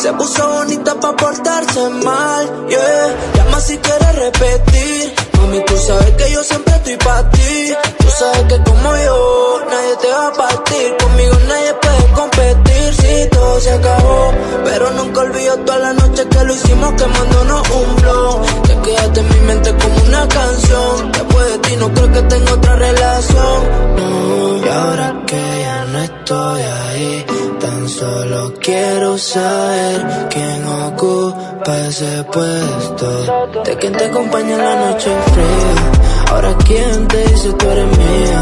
[0.00, 2.66] Se puso bonita pa' portarse mal.
[2.68, 3.16] Yeah.
[3.34, 5.14] Llama si quieres repetir.
[5.38, 7.74] Mami, tú sabes que yo siempre estoy pa' ti.
[7.98, 10.96] Tú sabes que como yo, nadie te va a partir.
[10.98, 14.32] Conmigo nadie puede competir si todo se acabó.
[14.64, 18.62] Pero nunca olvido todas las noches que lo hicimos quemándonos un blog.
[18.62, 21.12] Te quedaste en mi mente como una canción.
[21.12, 23.58] Después de ti no creo que tenga otra relación.
[23.96, 27.26] No, y ahora que ya no estoy ahí,
[27.60, 33.62] tan solo quiero saber quién ocupa ese puesto.
[33.64, 36.10] De quién te acompaña en la noche fría.
[36.30, 38.40] Ahora quién te dice tú eres mía.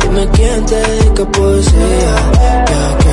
[0.00, 2.14] Dime quién te dedica poesía.
[2.66, 3.07] Ya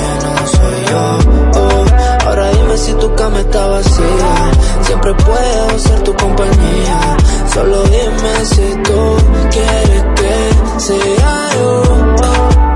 [1.55, 1.85] oh.
[2.25, 4.51] Ahora dime si tu cama está vacía.
[4.81, 7.17] Siempre puedo ser tu compañía.
[7.53, 9.17] Solo dime si tú
[9.51, 11.83] quieres que sea yo.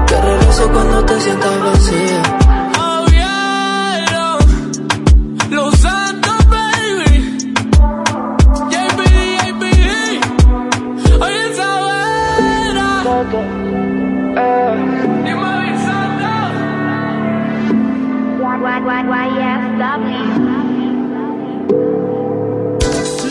[0.07, 2.48] Que regrese cuando te sientas vacía.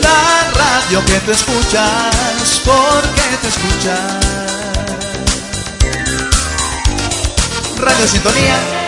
[0.01, 4.19] La radio que tú escuchas, porque te escuchas.
[7.77, 8.78] Radio Sintonía.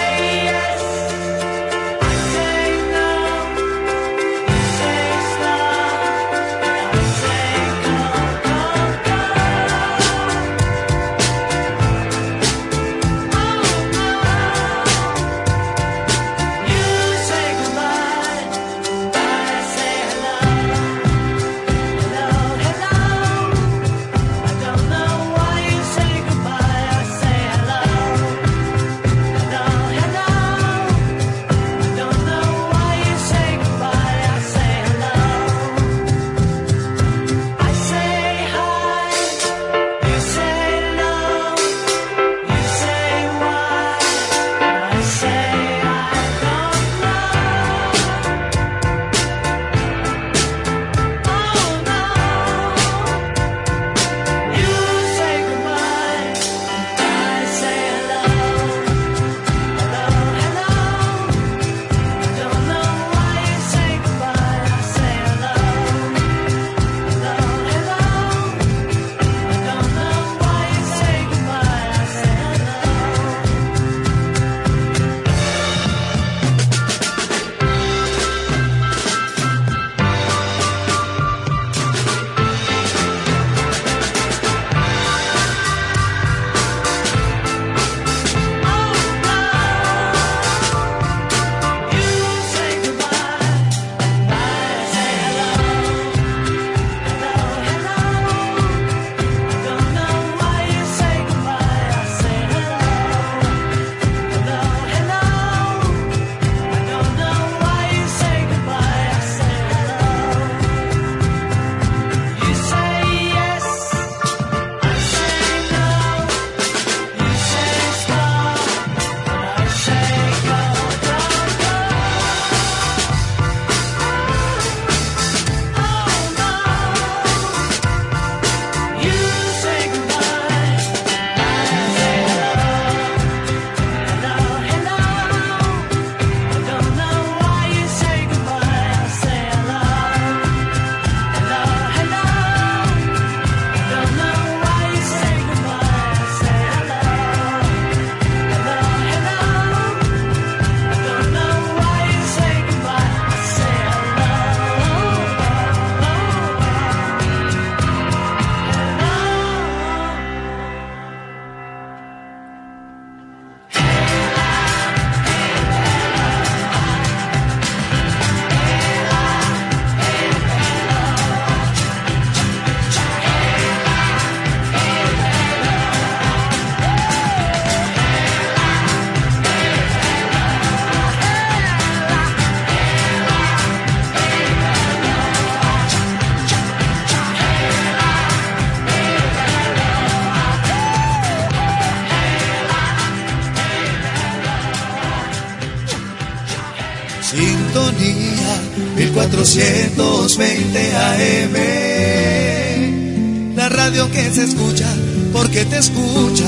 [203.56, 204.88] La radio que se escucha
[205.34, 206.41] porque te escucha.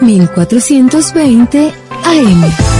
[0.00, 1.72] 1420
[2.04, 2.71] AM.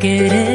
[0.00, 0.49] querer.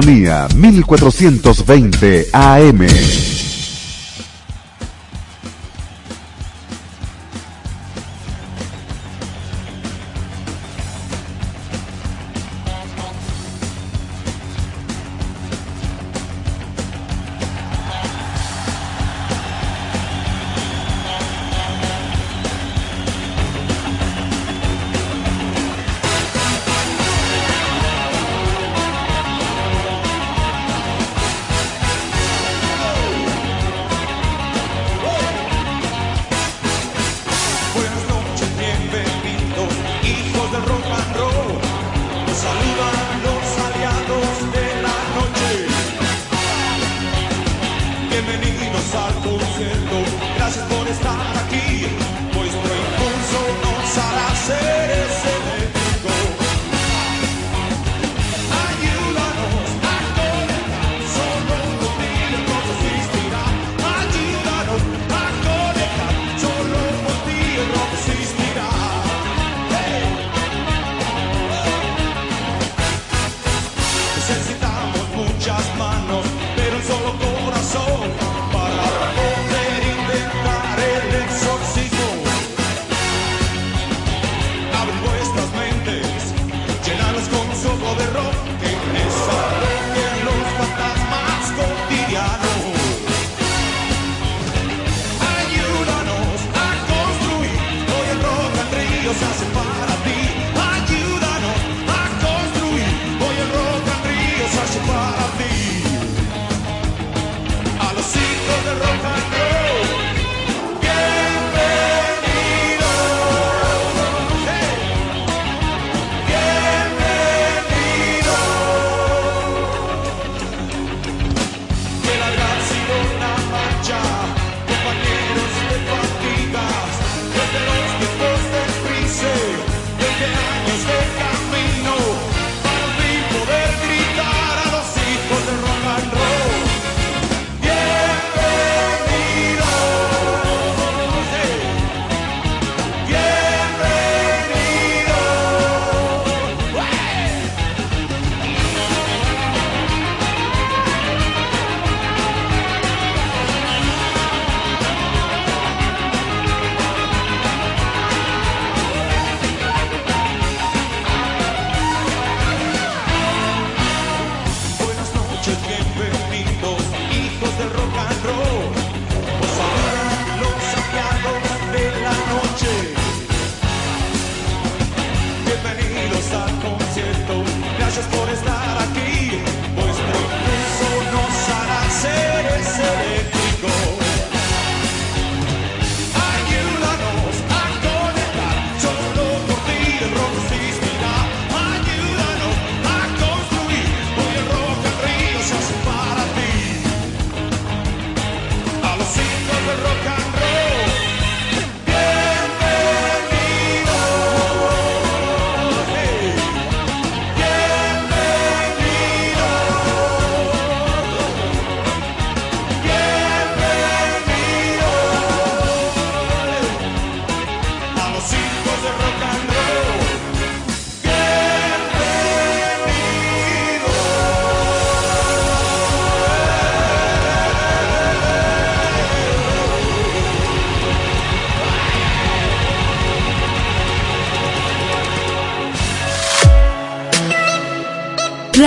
[0.00, 3.39] Sintonía 1420 AM.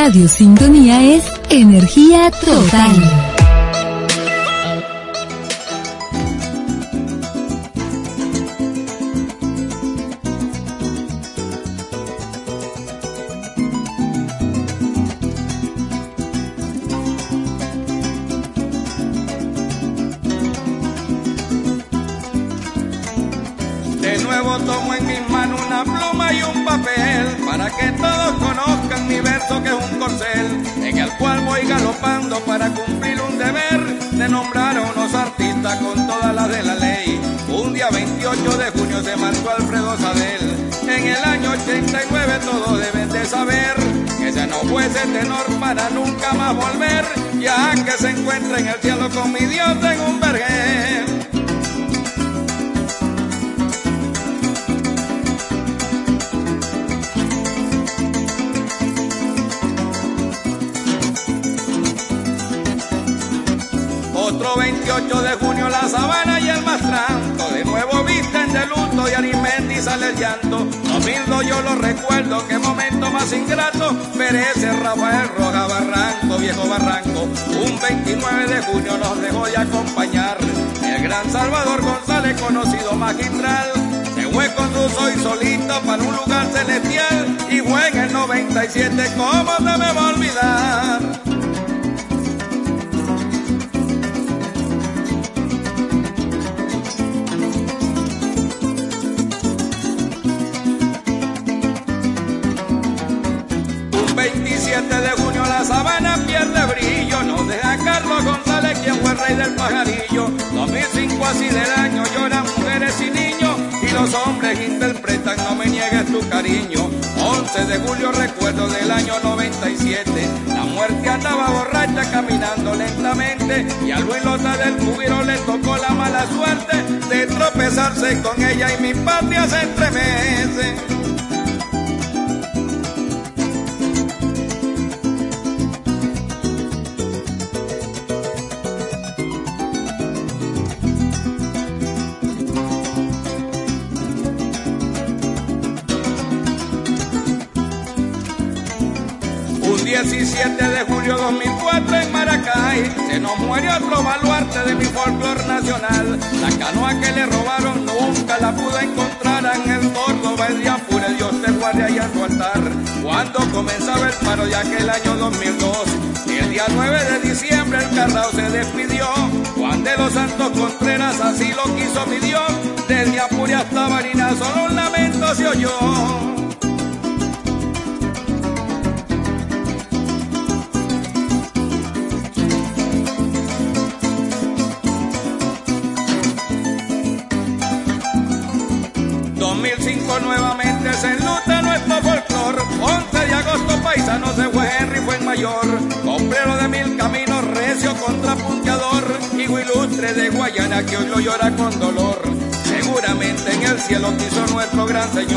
[0.03, 3.32] Radio Sintonía es energía total.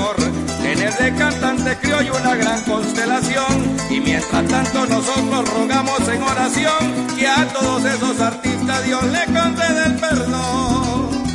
[0.07, 0.17] amor.
[0.63, 3.77] Tener de cantante criollo una gran constelación.
[3.91, 9.87] Y mientras tanto nosotros rogamos en oración que a todos esos artistas Dios le conceda
[9.87, 11.27] el perdón.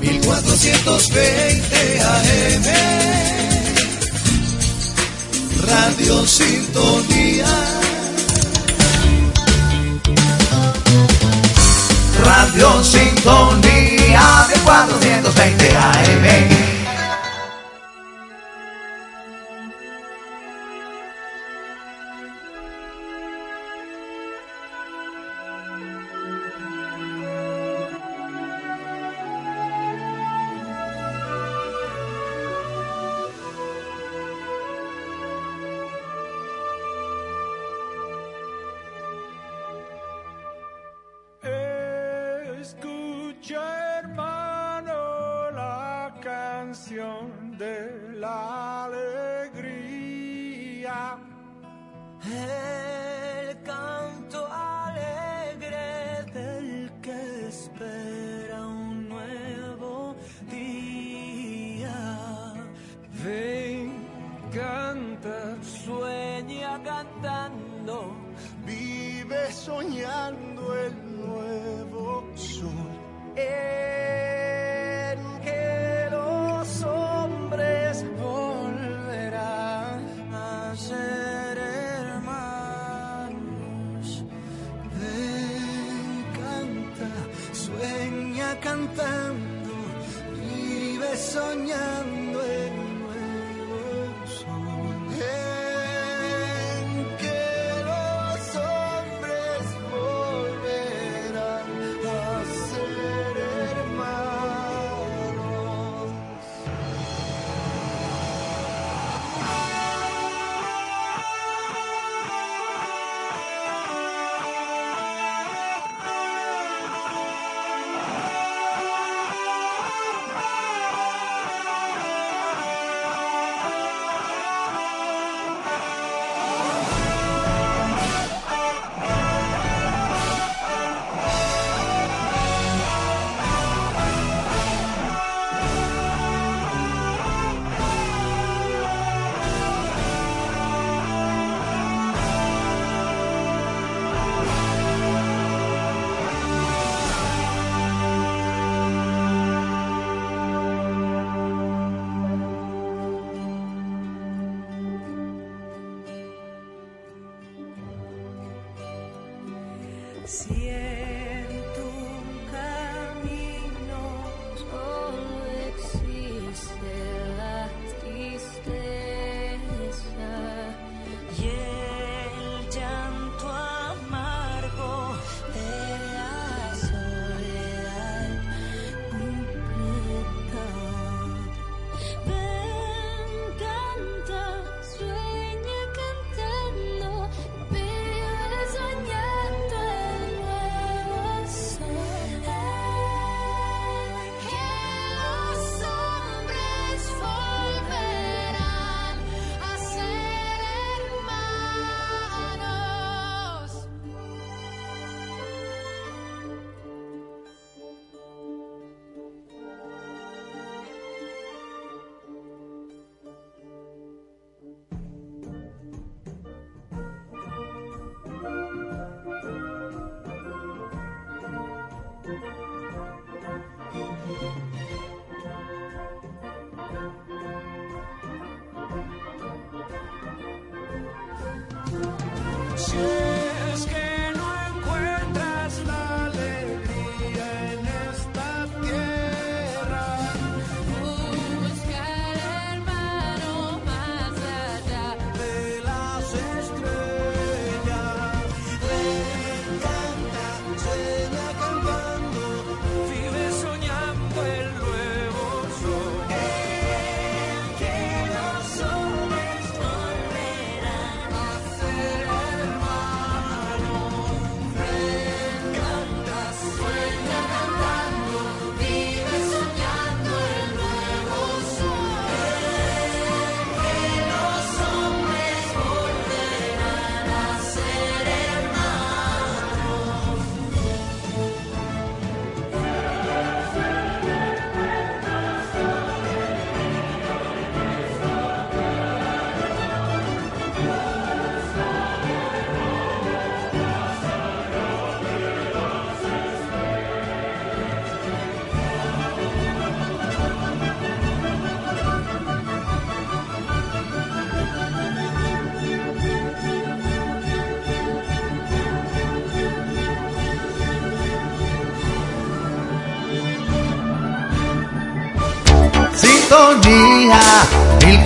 [0.00, 2.64] 1420 AM
[5.66, 7.85] Radio Sintonía
[12.26, 16.75] Radio Sintonía de 420 AM.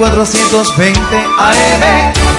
[0.01, 0.97] 1420
[1.39, 2.30] AM.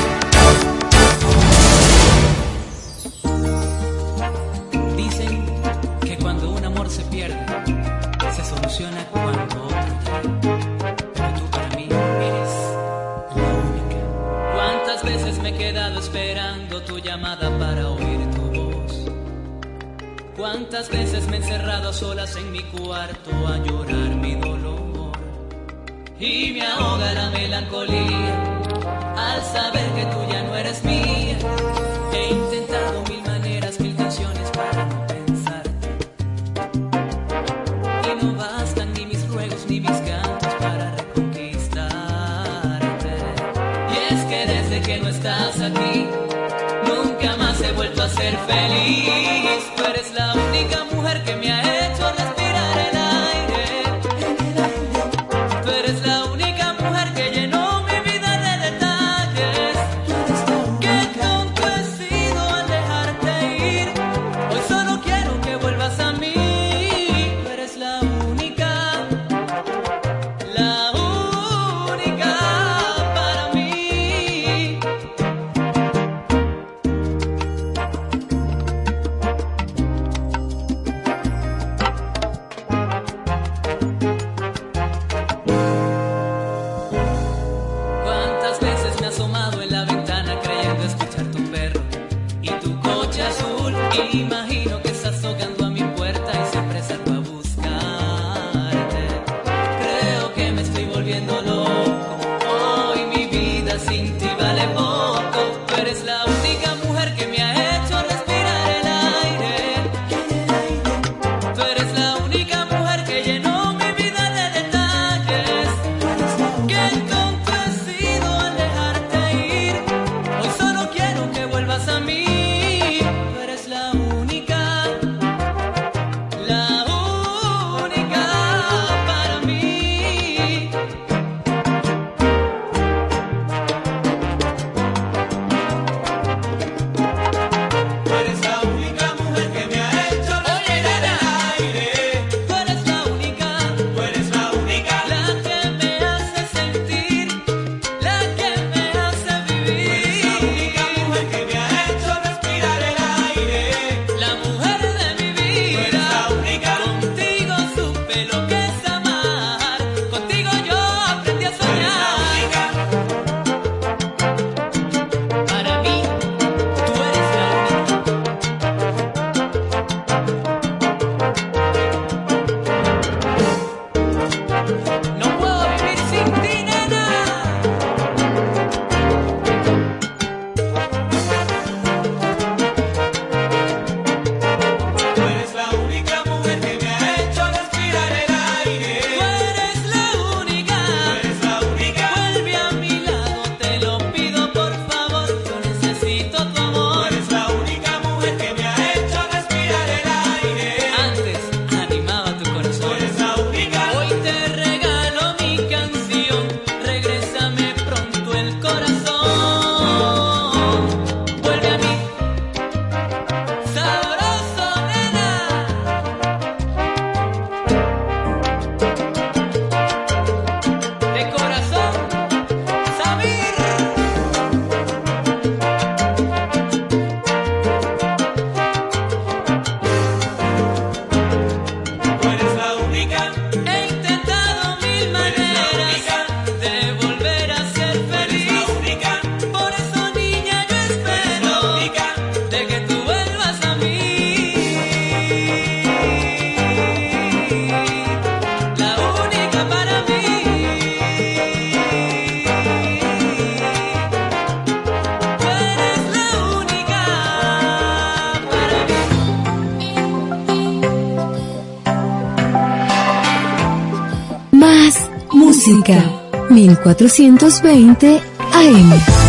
[266.93, 268.21] 1420
[268.53, 269.20] AM.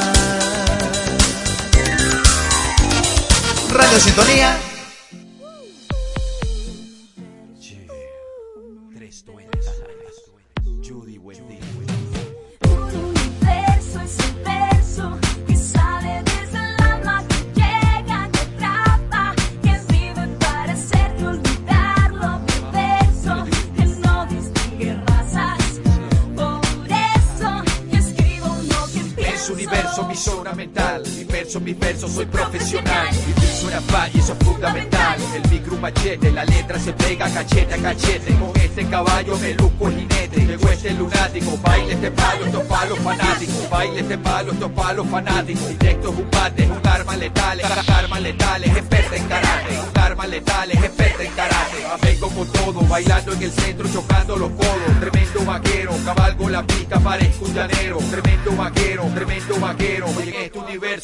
[3.69, 4.60] Radio Sintonía.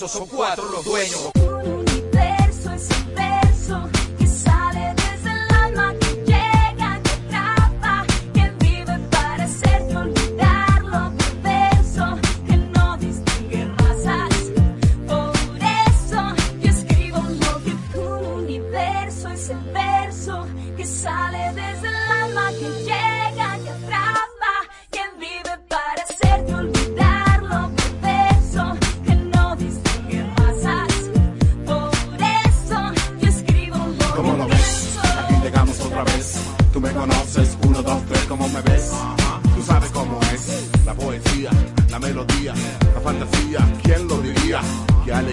[0.08, 1.32] Son cuatro dueños.
[1.36, 8.50] Un universo es el verso que sale desde el alma que llega, que capa, que
[8.58, 9.46] vive para
[10.00, 14.36] olvidarlo Un universo que no distingue razas,
[15.08, 20.48] por eso yo escribo lo que un universo es el verso
[20.78, 23.17] que sale desde el alma que llega.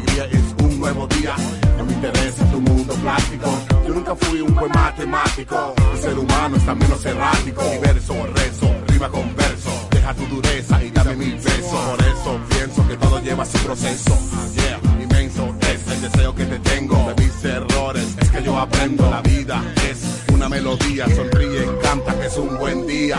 [0.07, 1.35] es un nuevo día.
[1.79, 3.51] No me interesa tu mundo plástico.
[3.87, 5.75] Yo nunca fui un buen matemático.
[5.93, 7.63] El ser humano está menos errático.
[7.71, 9.71] Diverso, rezo, rima con verso.
[9.91, 11.77] Deja tu dureza y dame mi beso.
[11.91, 14.19] Por eso pienso que todo lleva su proceso.
[14.55, 16.97] Yeah, inmenso es el deseo que te tengo.
[17.09, 19.11] De mis errores es que yo aprendo.
[19.11, 20.03] La vida es
[20.33, 21.07] una melodía.
[21.15, 23.17] Sonríe, canta que es un buen día.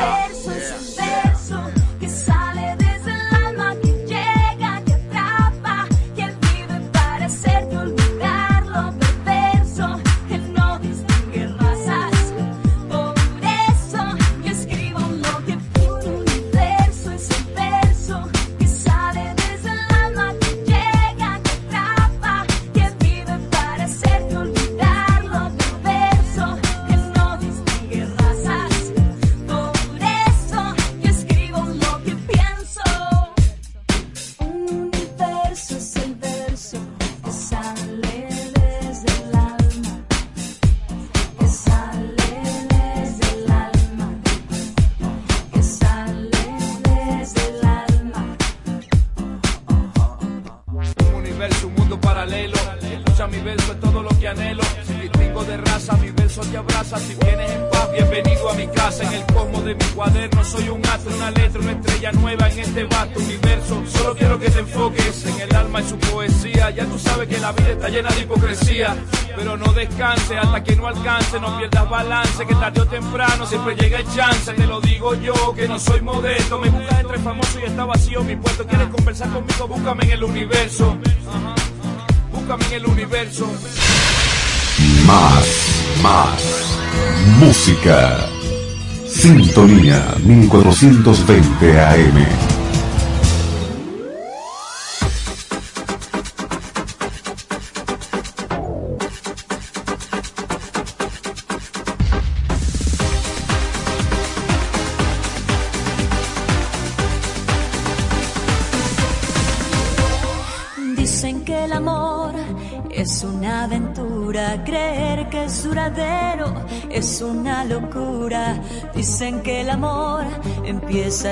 [89.07, 92.54] Sintonía 1420 AM.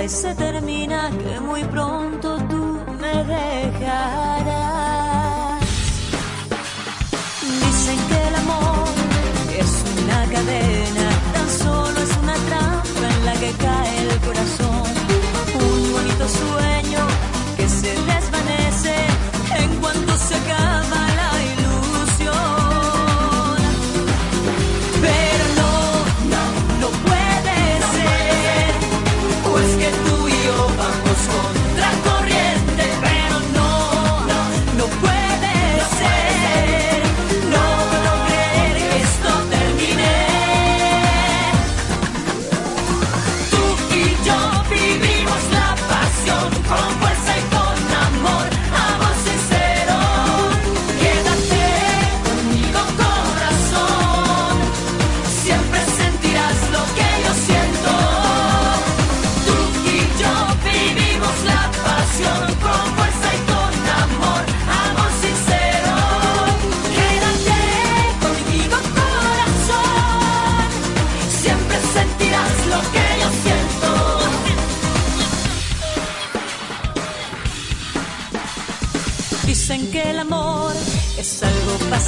[0.04, 0.33] es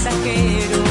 [0.06, 0.84] pasajero,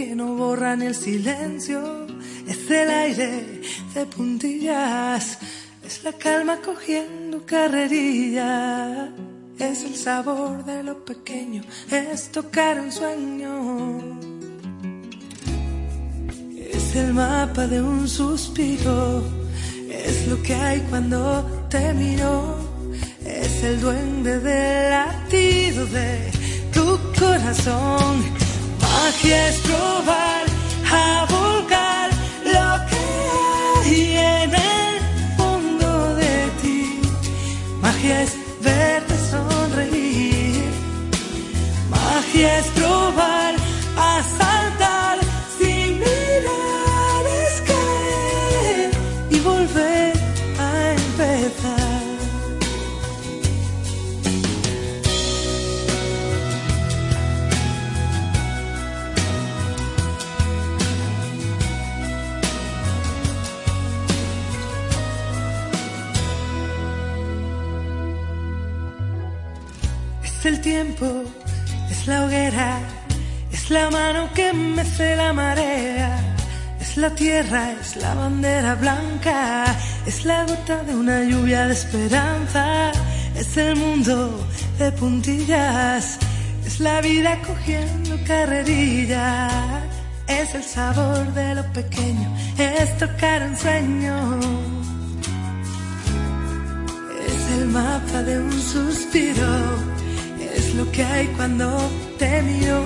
[0.00, 2.06] que no borra ni el silencio.
[2.48, 3.60] Es el aire
[3.94, 5.38] de puntillas,
[5.84, 9.10] es la calma cogiendo carrerilla.
[9.58, 13.52] Es el sabor de lo pequeño, es tocar un sueño.
[16.78, 19.22] Es el mapa de un suspiro,
[19.90, 21.22] es lo que hay cuando
[21.68, 22.56] te miro,
[23.26, 26.30] es el duende del latido de
[26.72, 28.39] tu corazón.
[29.02, 30.44] Magia es probar
[30.92, 32.10] a volcar
[32.44, 33.02] lo que
[33.88, 34.94] hay en el
[35.38, 37.00] fondo de ti.
[37.80, 40.70] Magia es verte sonreír.
[41.88, 42.69] Magia es
[70.44, 71.24] el tiempo,
[71.90, 72.78] es la hoguera,
[73.52, 76.18] es la mano que mece la marea,
[76.80, 79.64] es la tierra, es la bandera blanca,
[80.06, 82.92] es la gota de una lluvia de esperanza,
[83.36, 84.46] es el mundo
[84.78, 86.18] de puntillas,
[86.64, 89.48] es la vida cogiendo carrerilla,
[90.26, 94.40] es el sabor de lo pequeño, es tocar un sueño.
[97.26, 99.99] Es el mapa de un suspiro,
[100.60, 101.66] es lo que hay cuando
[102.18, 102.80] te miro,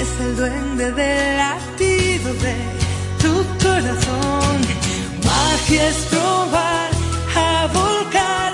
[0.00, 2.56] es el duende del latido de
[3.22, 3.34] tu
[3.64, 4.56] corazón.
[5.28, 6.90] Magia es probar
[7.46, 8.50] a volcar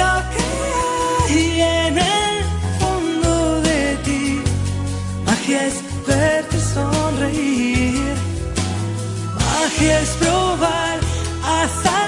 [0.00, 0.46] lo que
[1.34, 2.36] hay en el
[2.80, 4.40] fondo de ti.
[5.26, 5.76] Magia es
[6.06, 8.14] verte sonreír.
[9.40, 10.96] Magia es probar
[11.54, 12.07] a saltar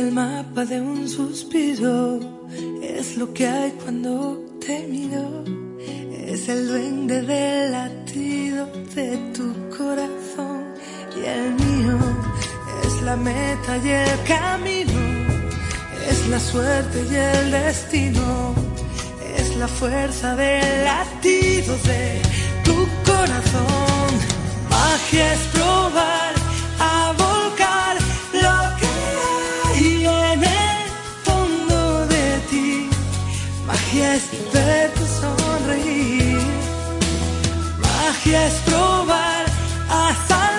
[0.00, 2.20] el mapa de un suspiro,
[2.82, 4.12] es lo que hay cuando
[4.64, 5.44] te miro,
[6.32, 9.46] es el duende del latido de tu
[9.76, 10.60] corazón.
[11.18, 11.98] Y el mío,
[12.86, 15.00] es la meta y el camino,
[16.10, 18.54] es la suerte y el destino,
[19.36, 22.22] es la fuerza del latido de
[22.66, 22.76] tu
[23.10, 24.10] corazón.
[24.70, 26.32] Magia es probar
[26.78, 27.12] a
[33.90, 36.38] Magia es verte sonreír.
[37.80, 39.44] Magia es probar
[39.88, 40.49] a saltar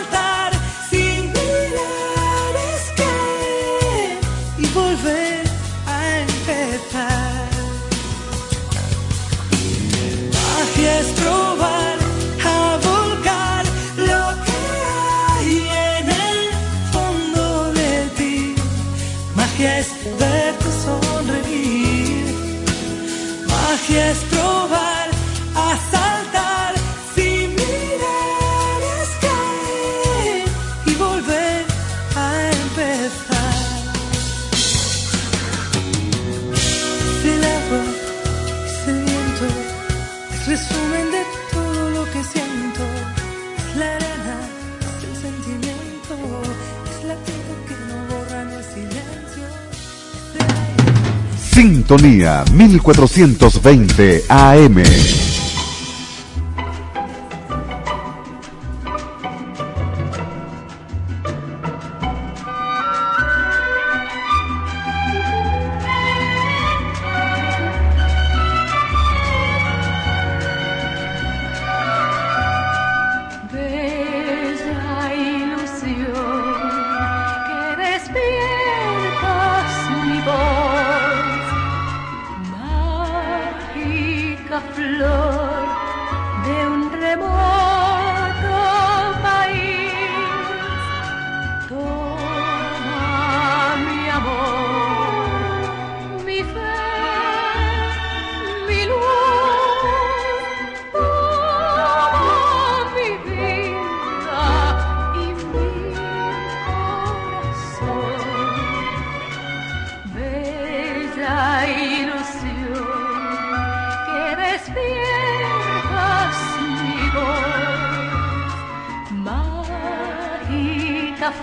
[51.91, 55.30] Sintonía 1420 AM.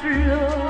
[0.08, 0.67] love.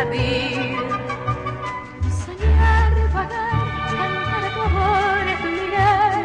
[0.00, 0.16] Soñar,
[3.12, 6.24] vagar, cantar a tu mirar,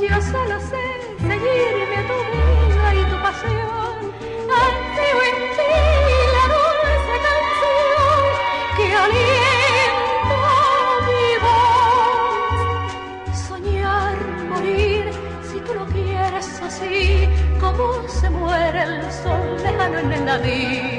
[0.00, 0.84] yo solo sé
[1.20, 3.96] seguirme a tu vida y tu pasión.
[4.64, 5.72] Antiguo en ti
[6.34, 8.22] la dulce canción
[8.76, 10.42] que alienta
[11.08, 12.92] mi voz.
[13.48, 14.18] Soñar,
[14.48, 15.04] morir,
[15.42, 17.28] si tú lo quieres así,
[17.60, 20.89] como se muere el sol lejano en el navío.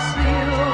[0.00, 0.69] Pasión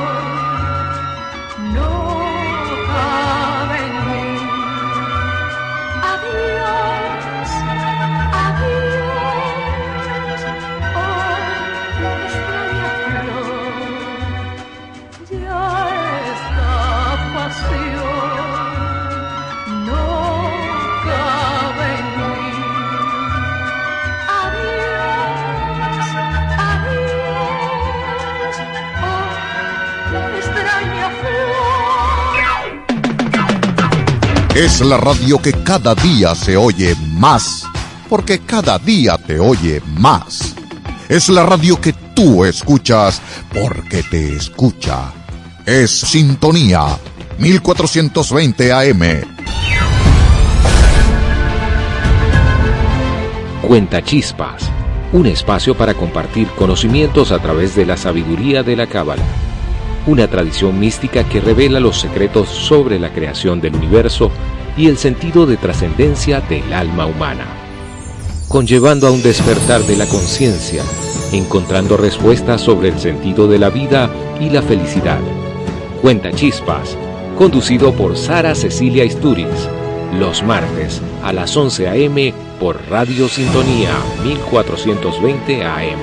[34.56, 37.64] Es la radio que cada día se oye más,
[38.08, 40.54] porque cada día te oye más.
[41.10, 43.20] Es la radio que tú escuchas,
[43.52, 45.12] porque te escucha.
[45.66, 46.98] Es Sintonía
[47.36, 49.02] 1420 AM.
[53.60, 54.70] Cuenta Chispas,
[55.12, 59.24] un espacio para compartir conocimientos a través de la sabiduría de la Cábala,
[60.06, 64.30] una tradición mística que revela los secretos sobre la creación del universo
[64.76, 67.46] y el sentido de trascendencia del alma humana,
[68.48, 70.82] conllevando a un despertar de la conciencia,
[71.32, 74.10] encontrando respuestas sobre el sentido de la vida
[74.40, 75.20] y la felicidad.
[76.02, 76.96] Cuenta Chispas,
[77.36, 79.68] conducido por Sara Cecilia Isturiz,
[80.18, 82.32] los martes a las 11 a.m.
[82.60, 83.90] por Radio Sintonía
[84.22, 85.98] 1420 AM.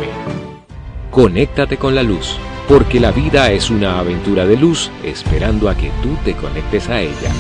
[1.10, 2.38] Conéctate con la luz,
[2.68, 7.02] porque la vida es una aventura de luz esperando a que tú te conectes a
[7.02, 7.32] ella.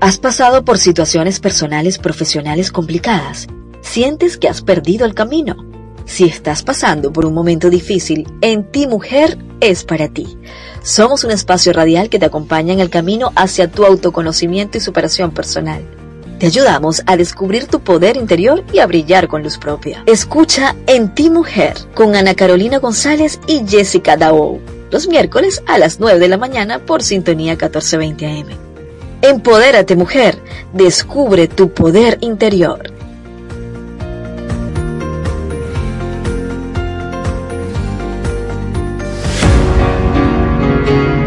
[0.00, 3.46] ¿Has pasado por situaciones personales profesionales complicadas?
[3.80, 5.56] ¿Sientes que has perdido el camino?
[6.04, 10.36] Si estás pasando por un momento difícil, En Ti Mujer es para ti.
[10.82, 15.30] Somos un espacio radial que te acompaña en el camino hacia tu autoconocimiento y superación
[15.30, 16.03] personal.
[16.38, 20.02] Te ayudamos a descubrir tu poder interior y a brillar con luz propia.
[20.06, 24.58] Escucha En Ti Mujer con Ana Carolina González y Jessica Dao.
[24.90, 28.46] Los miércoles a las 9 de la mañana por Sintonía 1420 AM.
[29.22, 30.38] Empodérate mujer,
[30.72, 32.92] descubre tu poder interior.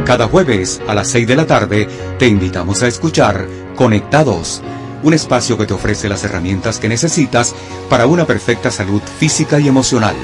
[0.06, 4.62] Cada jueves a las 6 de la tarde te invitamos a escuchar Conectados,
[5.04, 7.54] un espacio que te ofrece las herramientas que necesitas
[7.90, 10.16] para una perfecta salud física y emocional,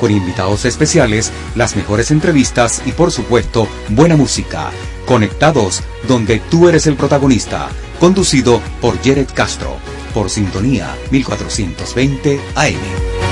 [0.00, 4.70] con invitados especiales, las mejores entrevistas y por supuesto buena música.
[5.06, 7.68] Conectados, donde tú eres el protagonista,
[8.00, 9.76] conducido por Jared Castro,
[10.14, 13.22] por Sintonía 1420 AM.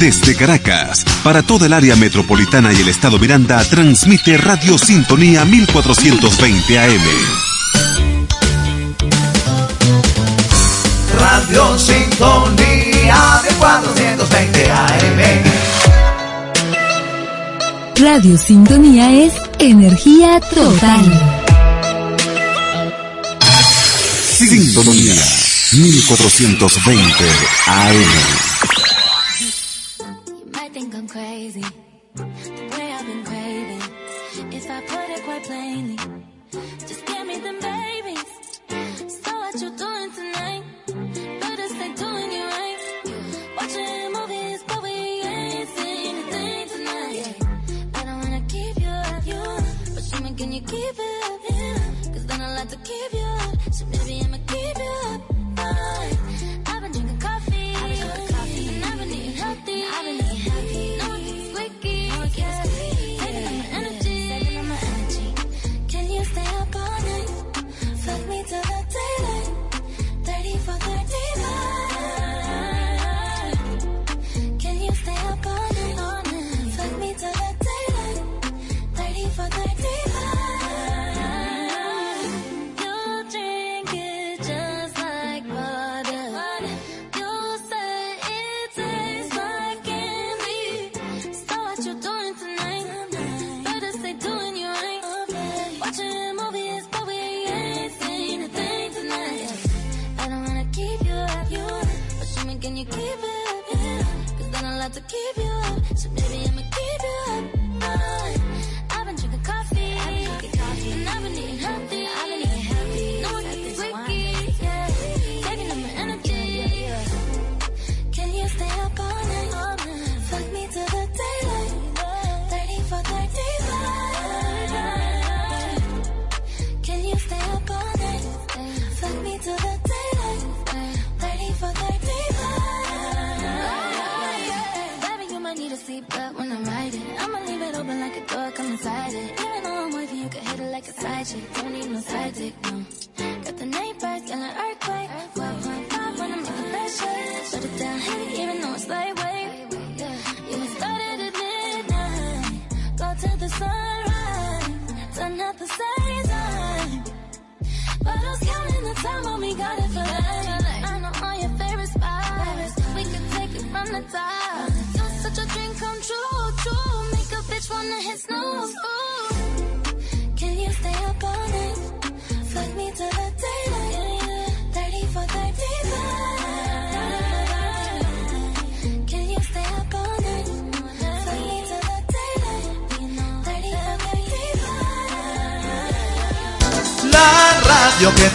[0.00, 6.78] Desde Caracas, para toda el área metropolitana y el estado Miranda, transmite Radio Sintonía 1420
[6.78, 7.00] AM.
[11.18, 15.20] Radio Sintonía de 420 AM.
[17.96, 21.04] Radio Sintonía es energía total.
[24.36, 25.14] Sintonía
[25.72, 27.24] 1420
[27.66, 28.53] AM.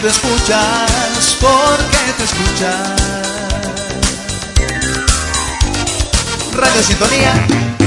[0.00, 3.00] La radio que tú escuchas, escuchas, porque te escuchas.
[6.52, 7.79] Radio Sintonía.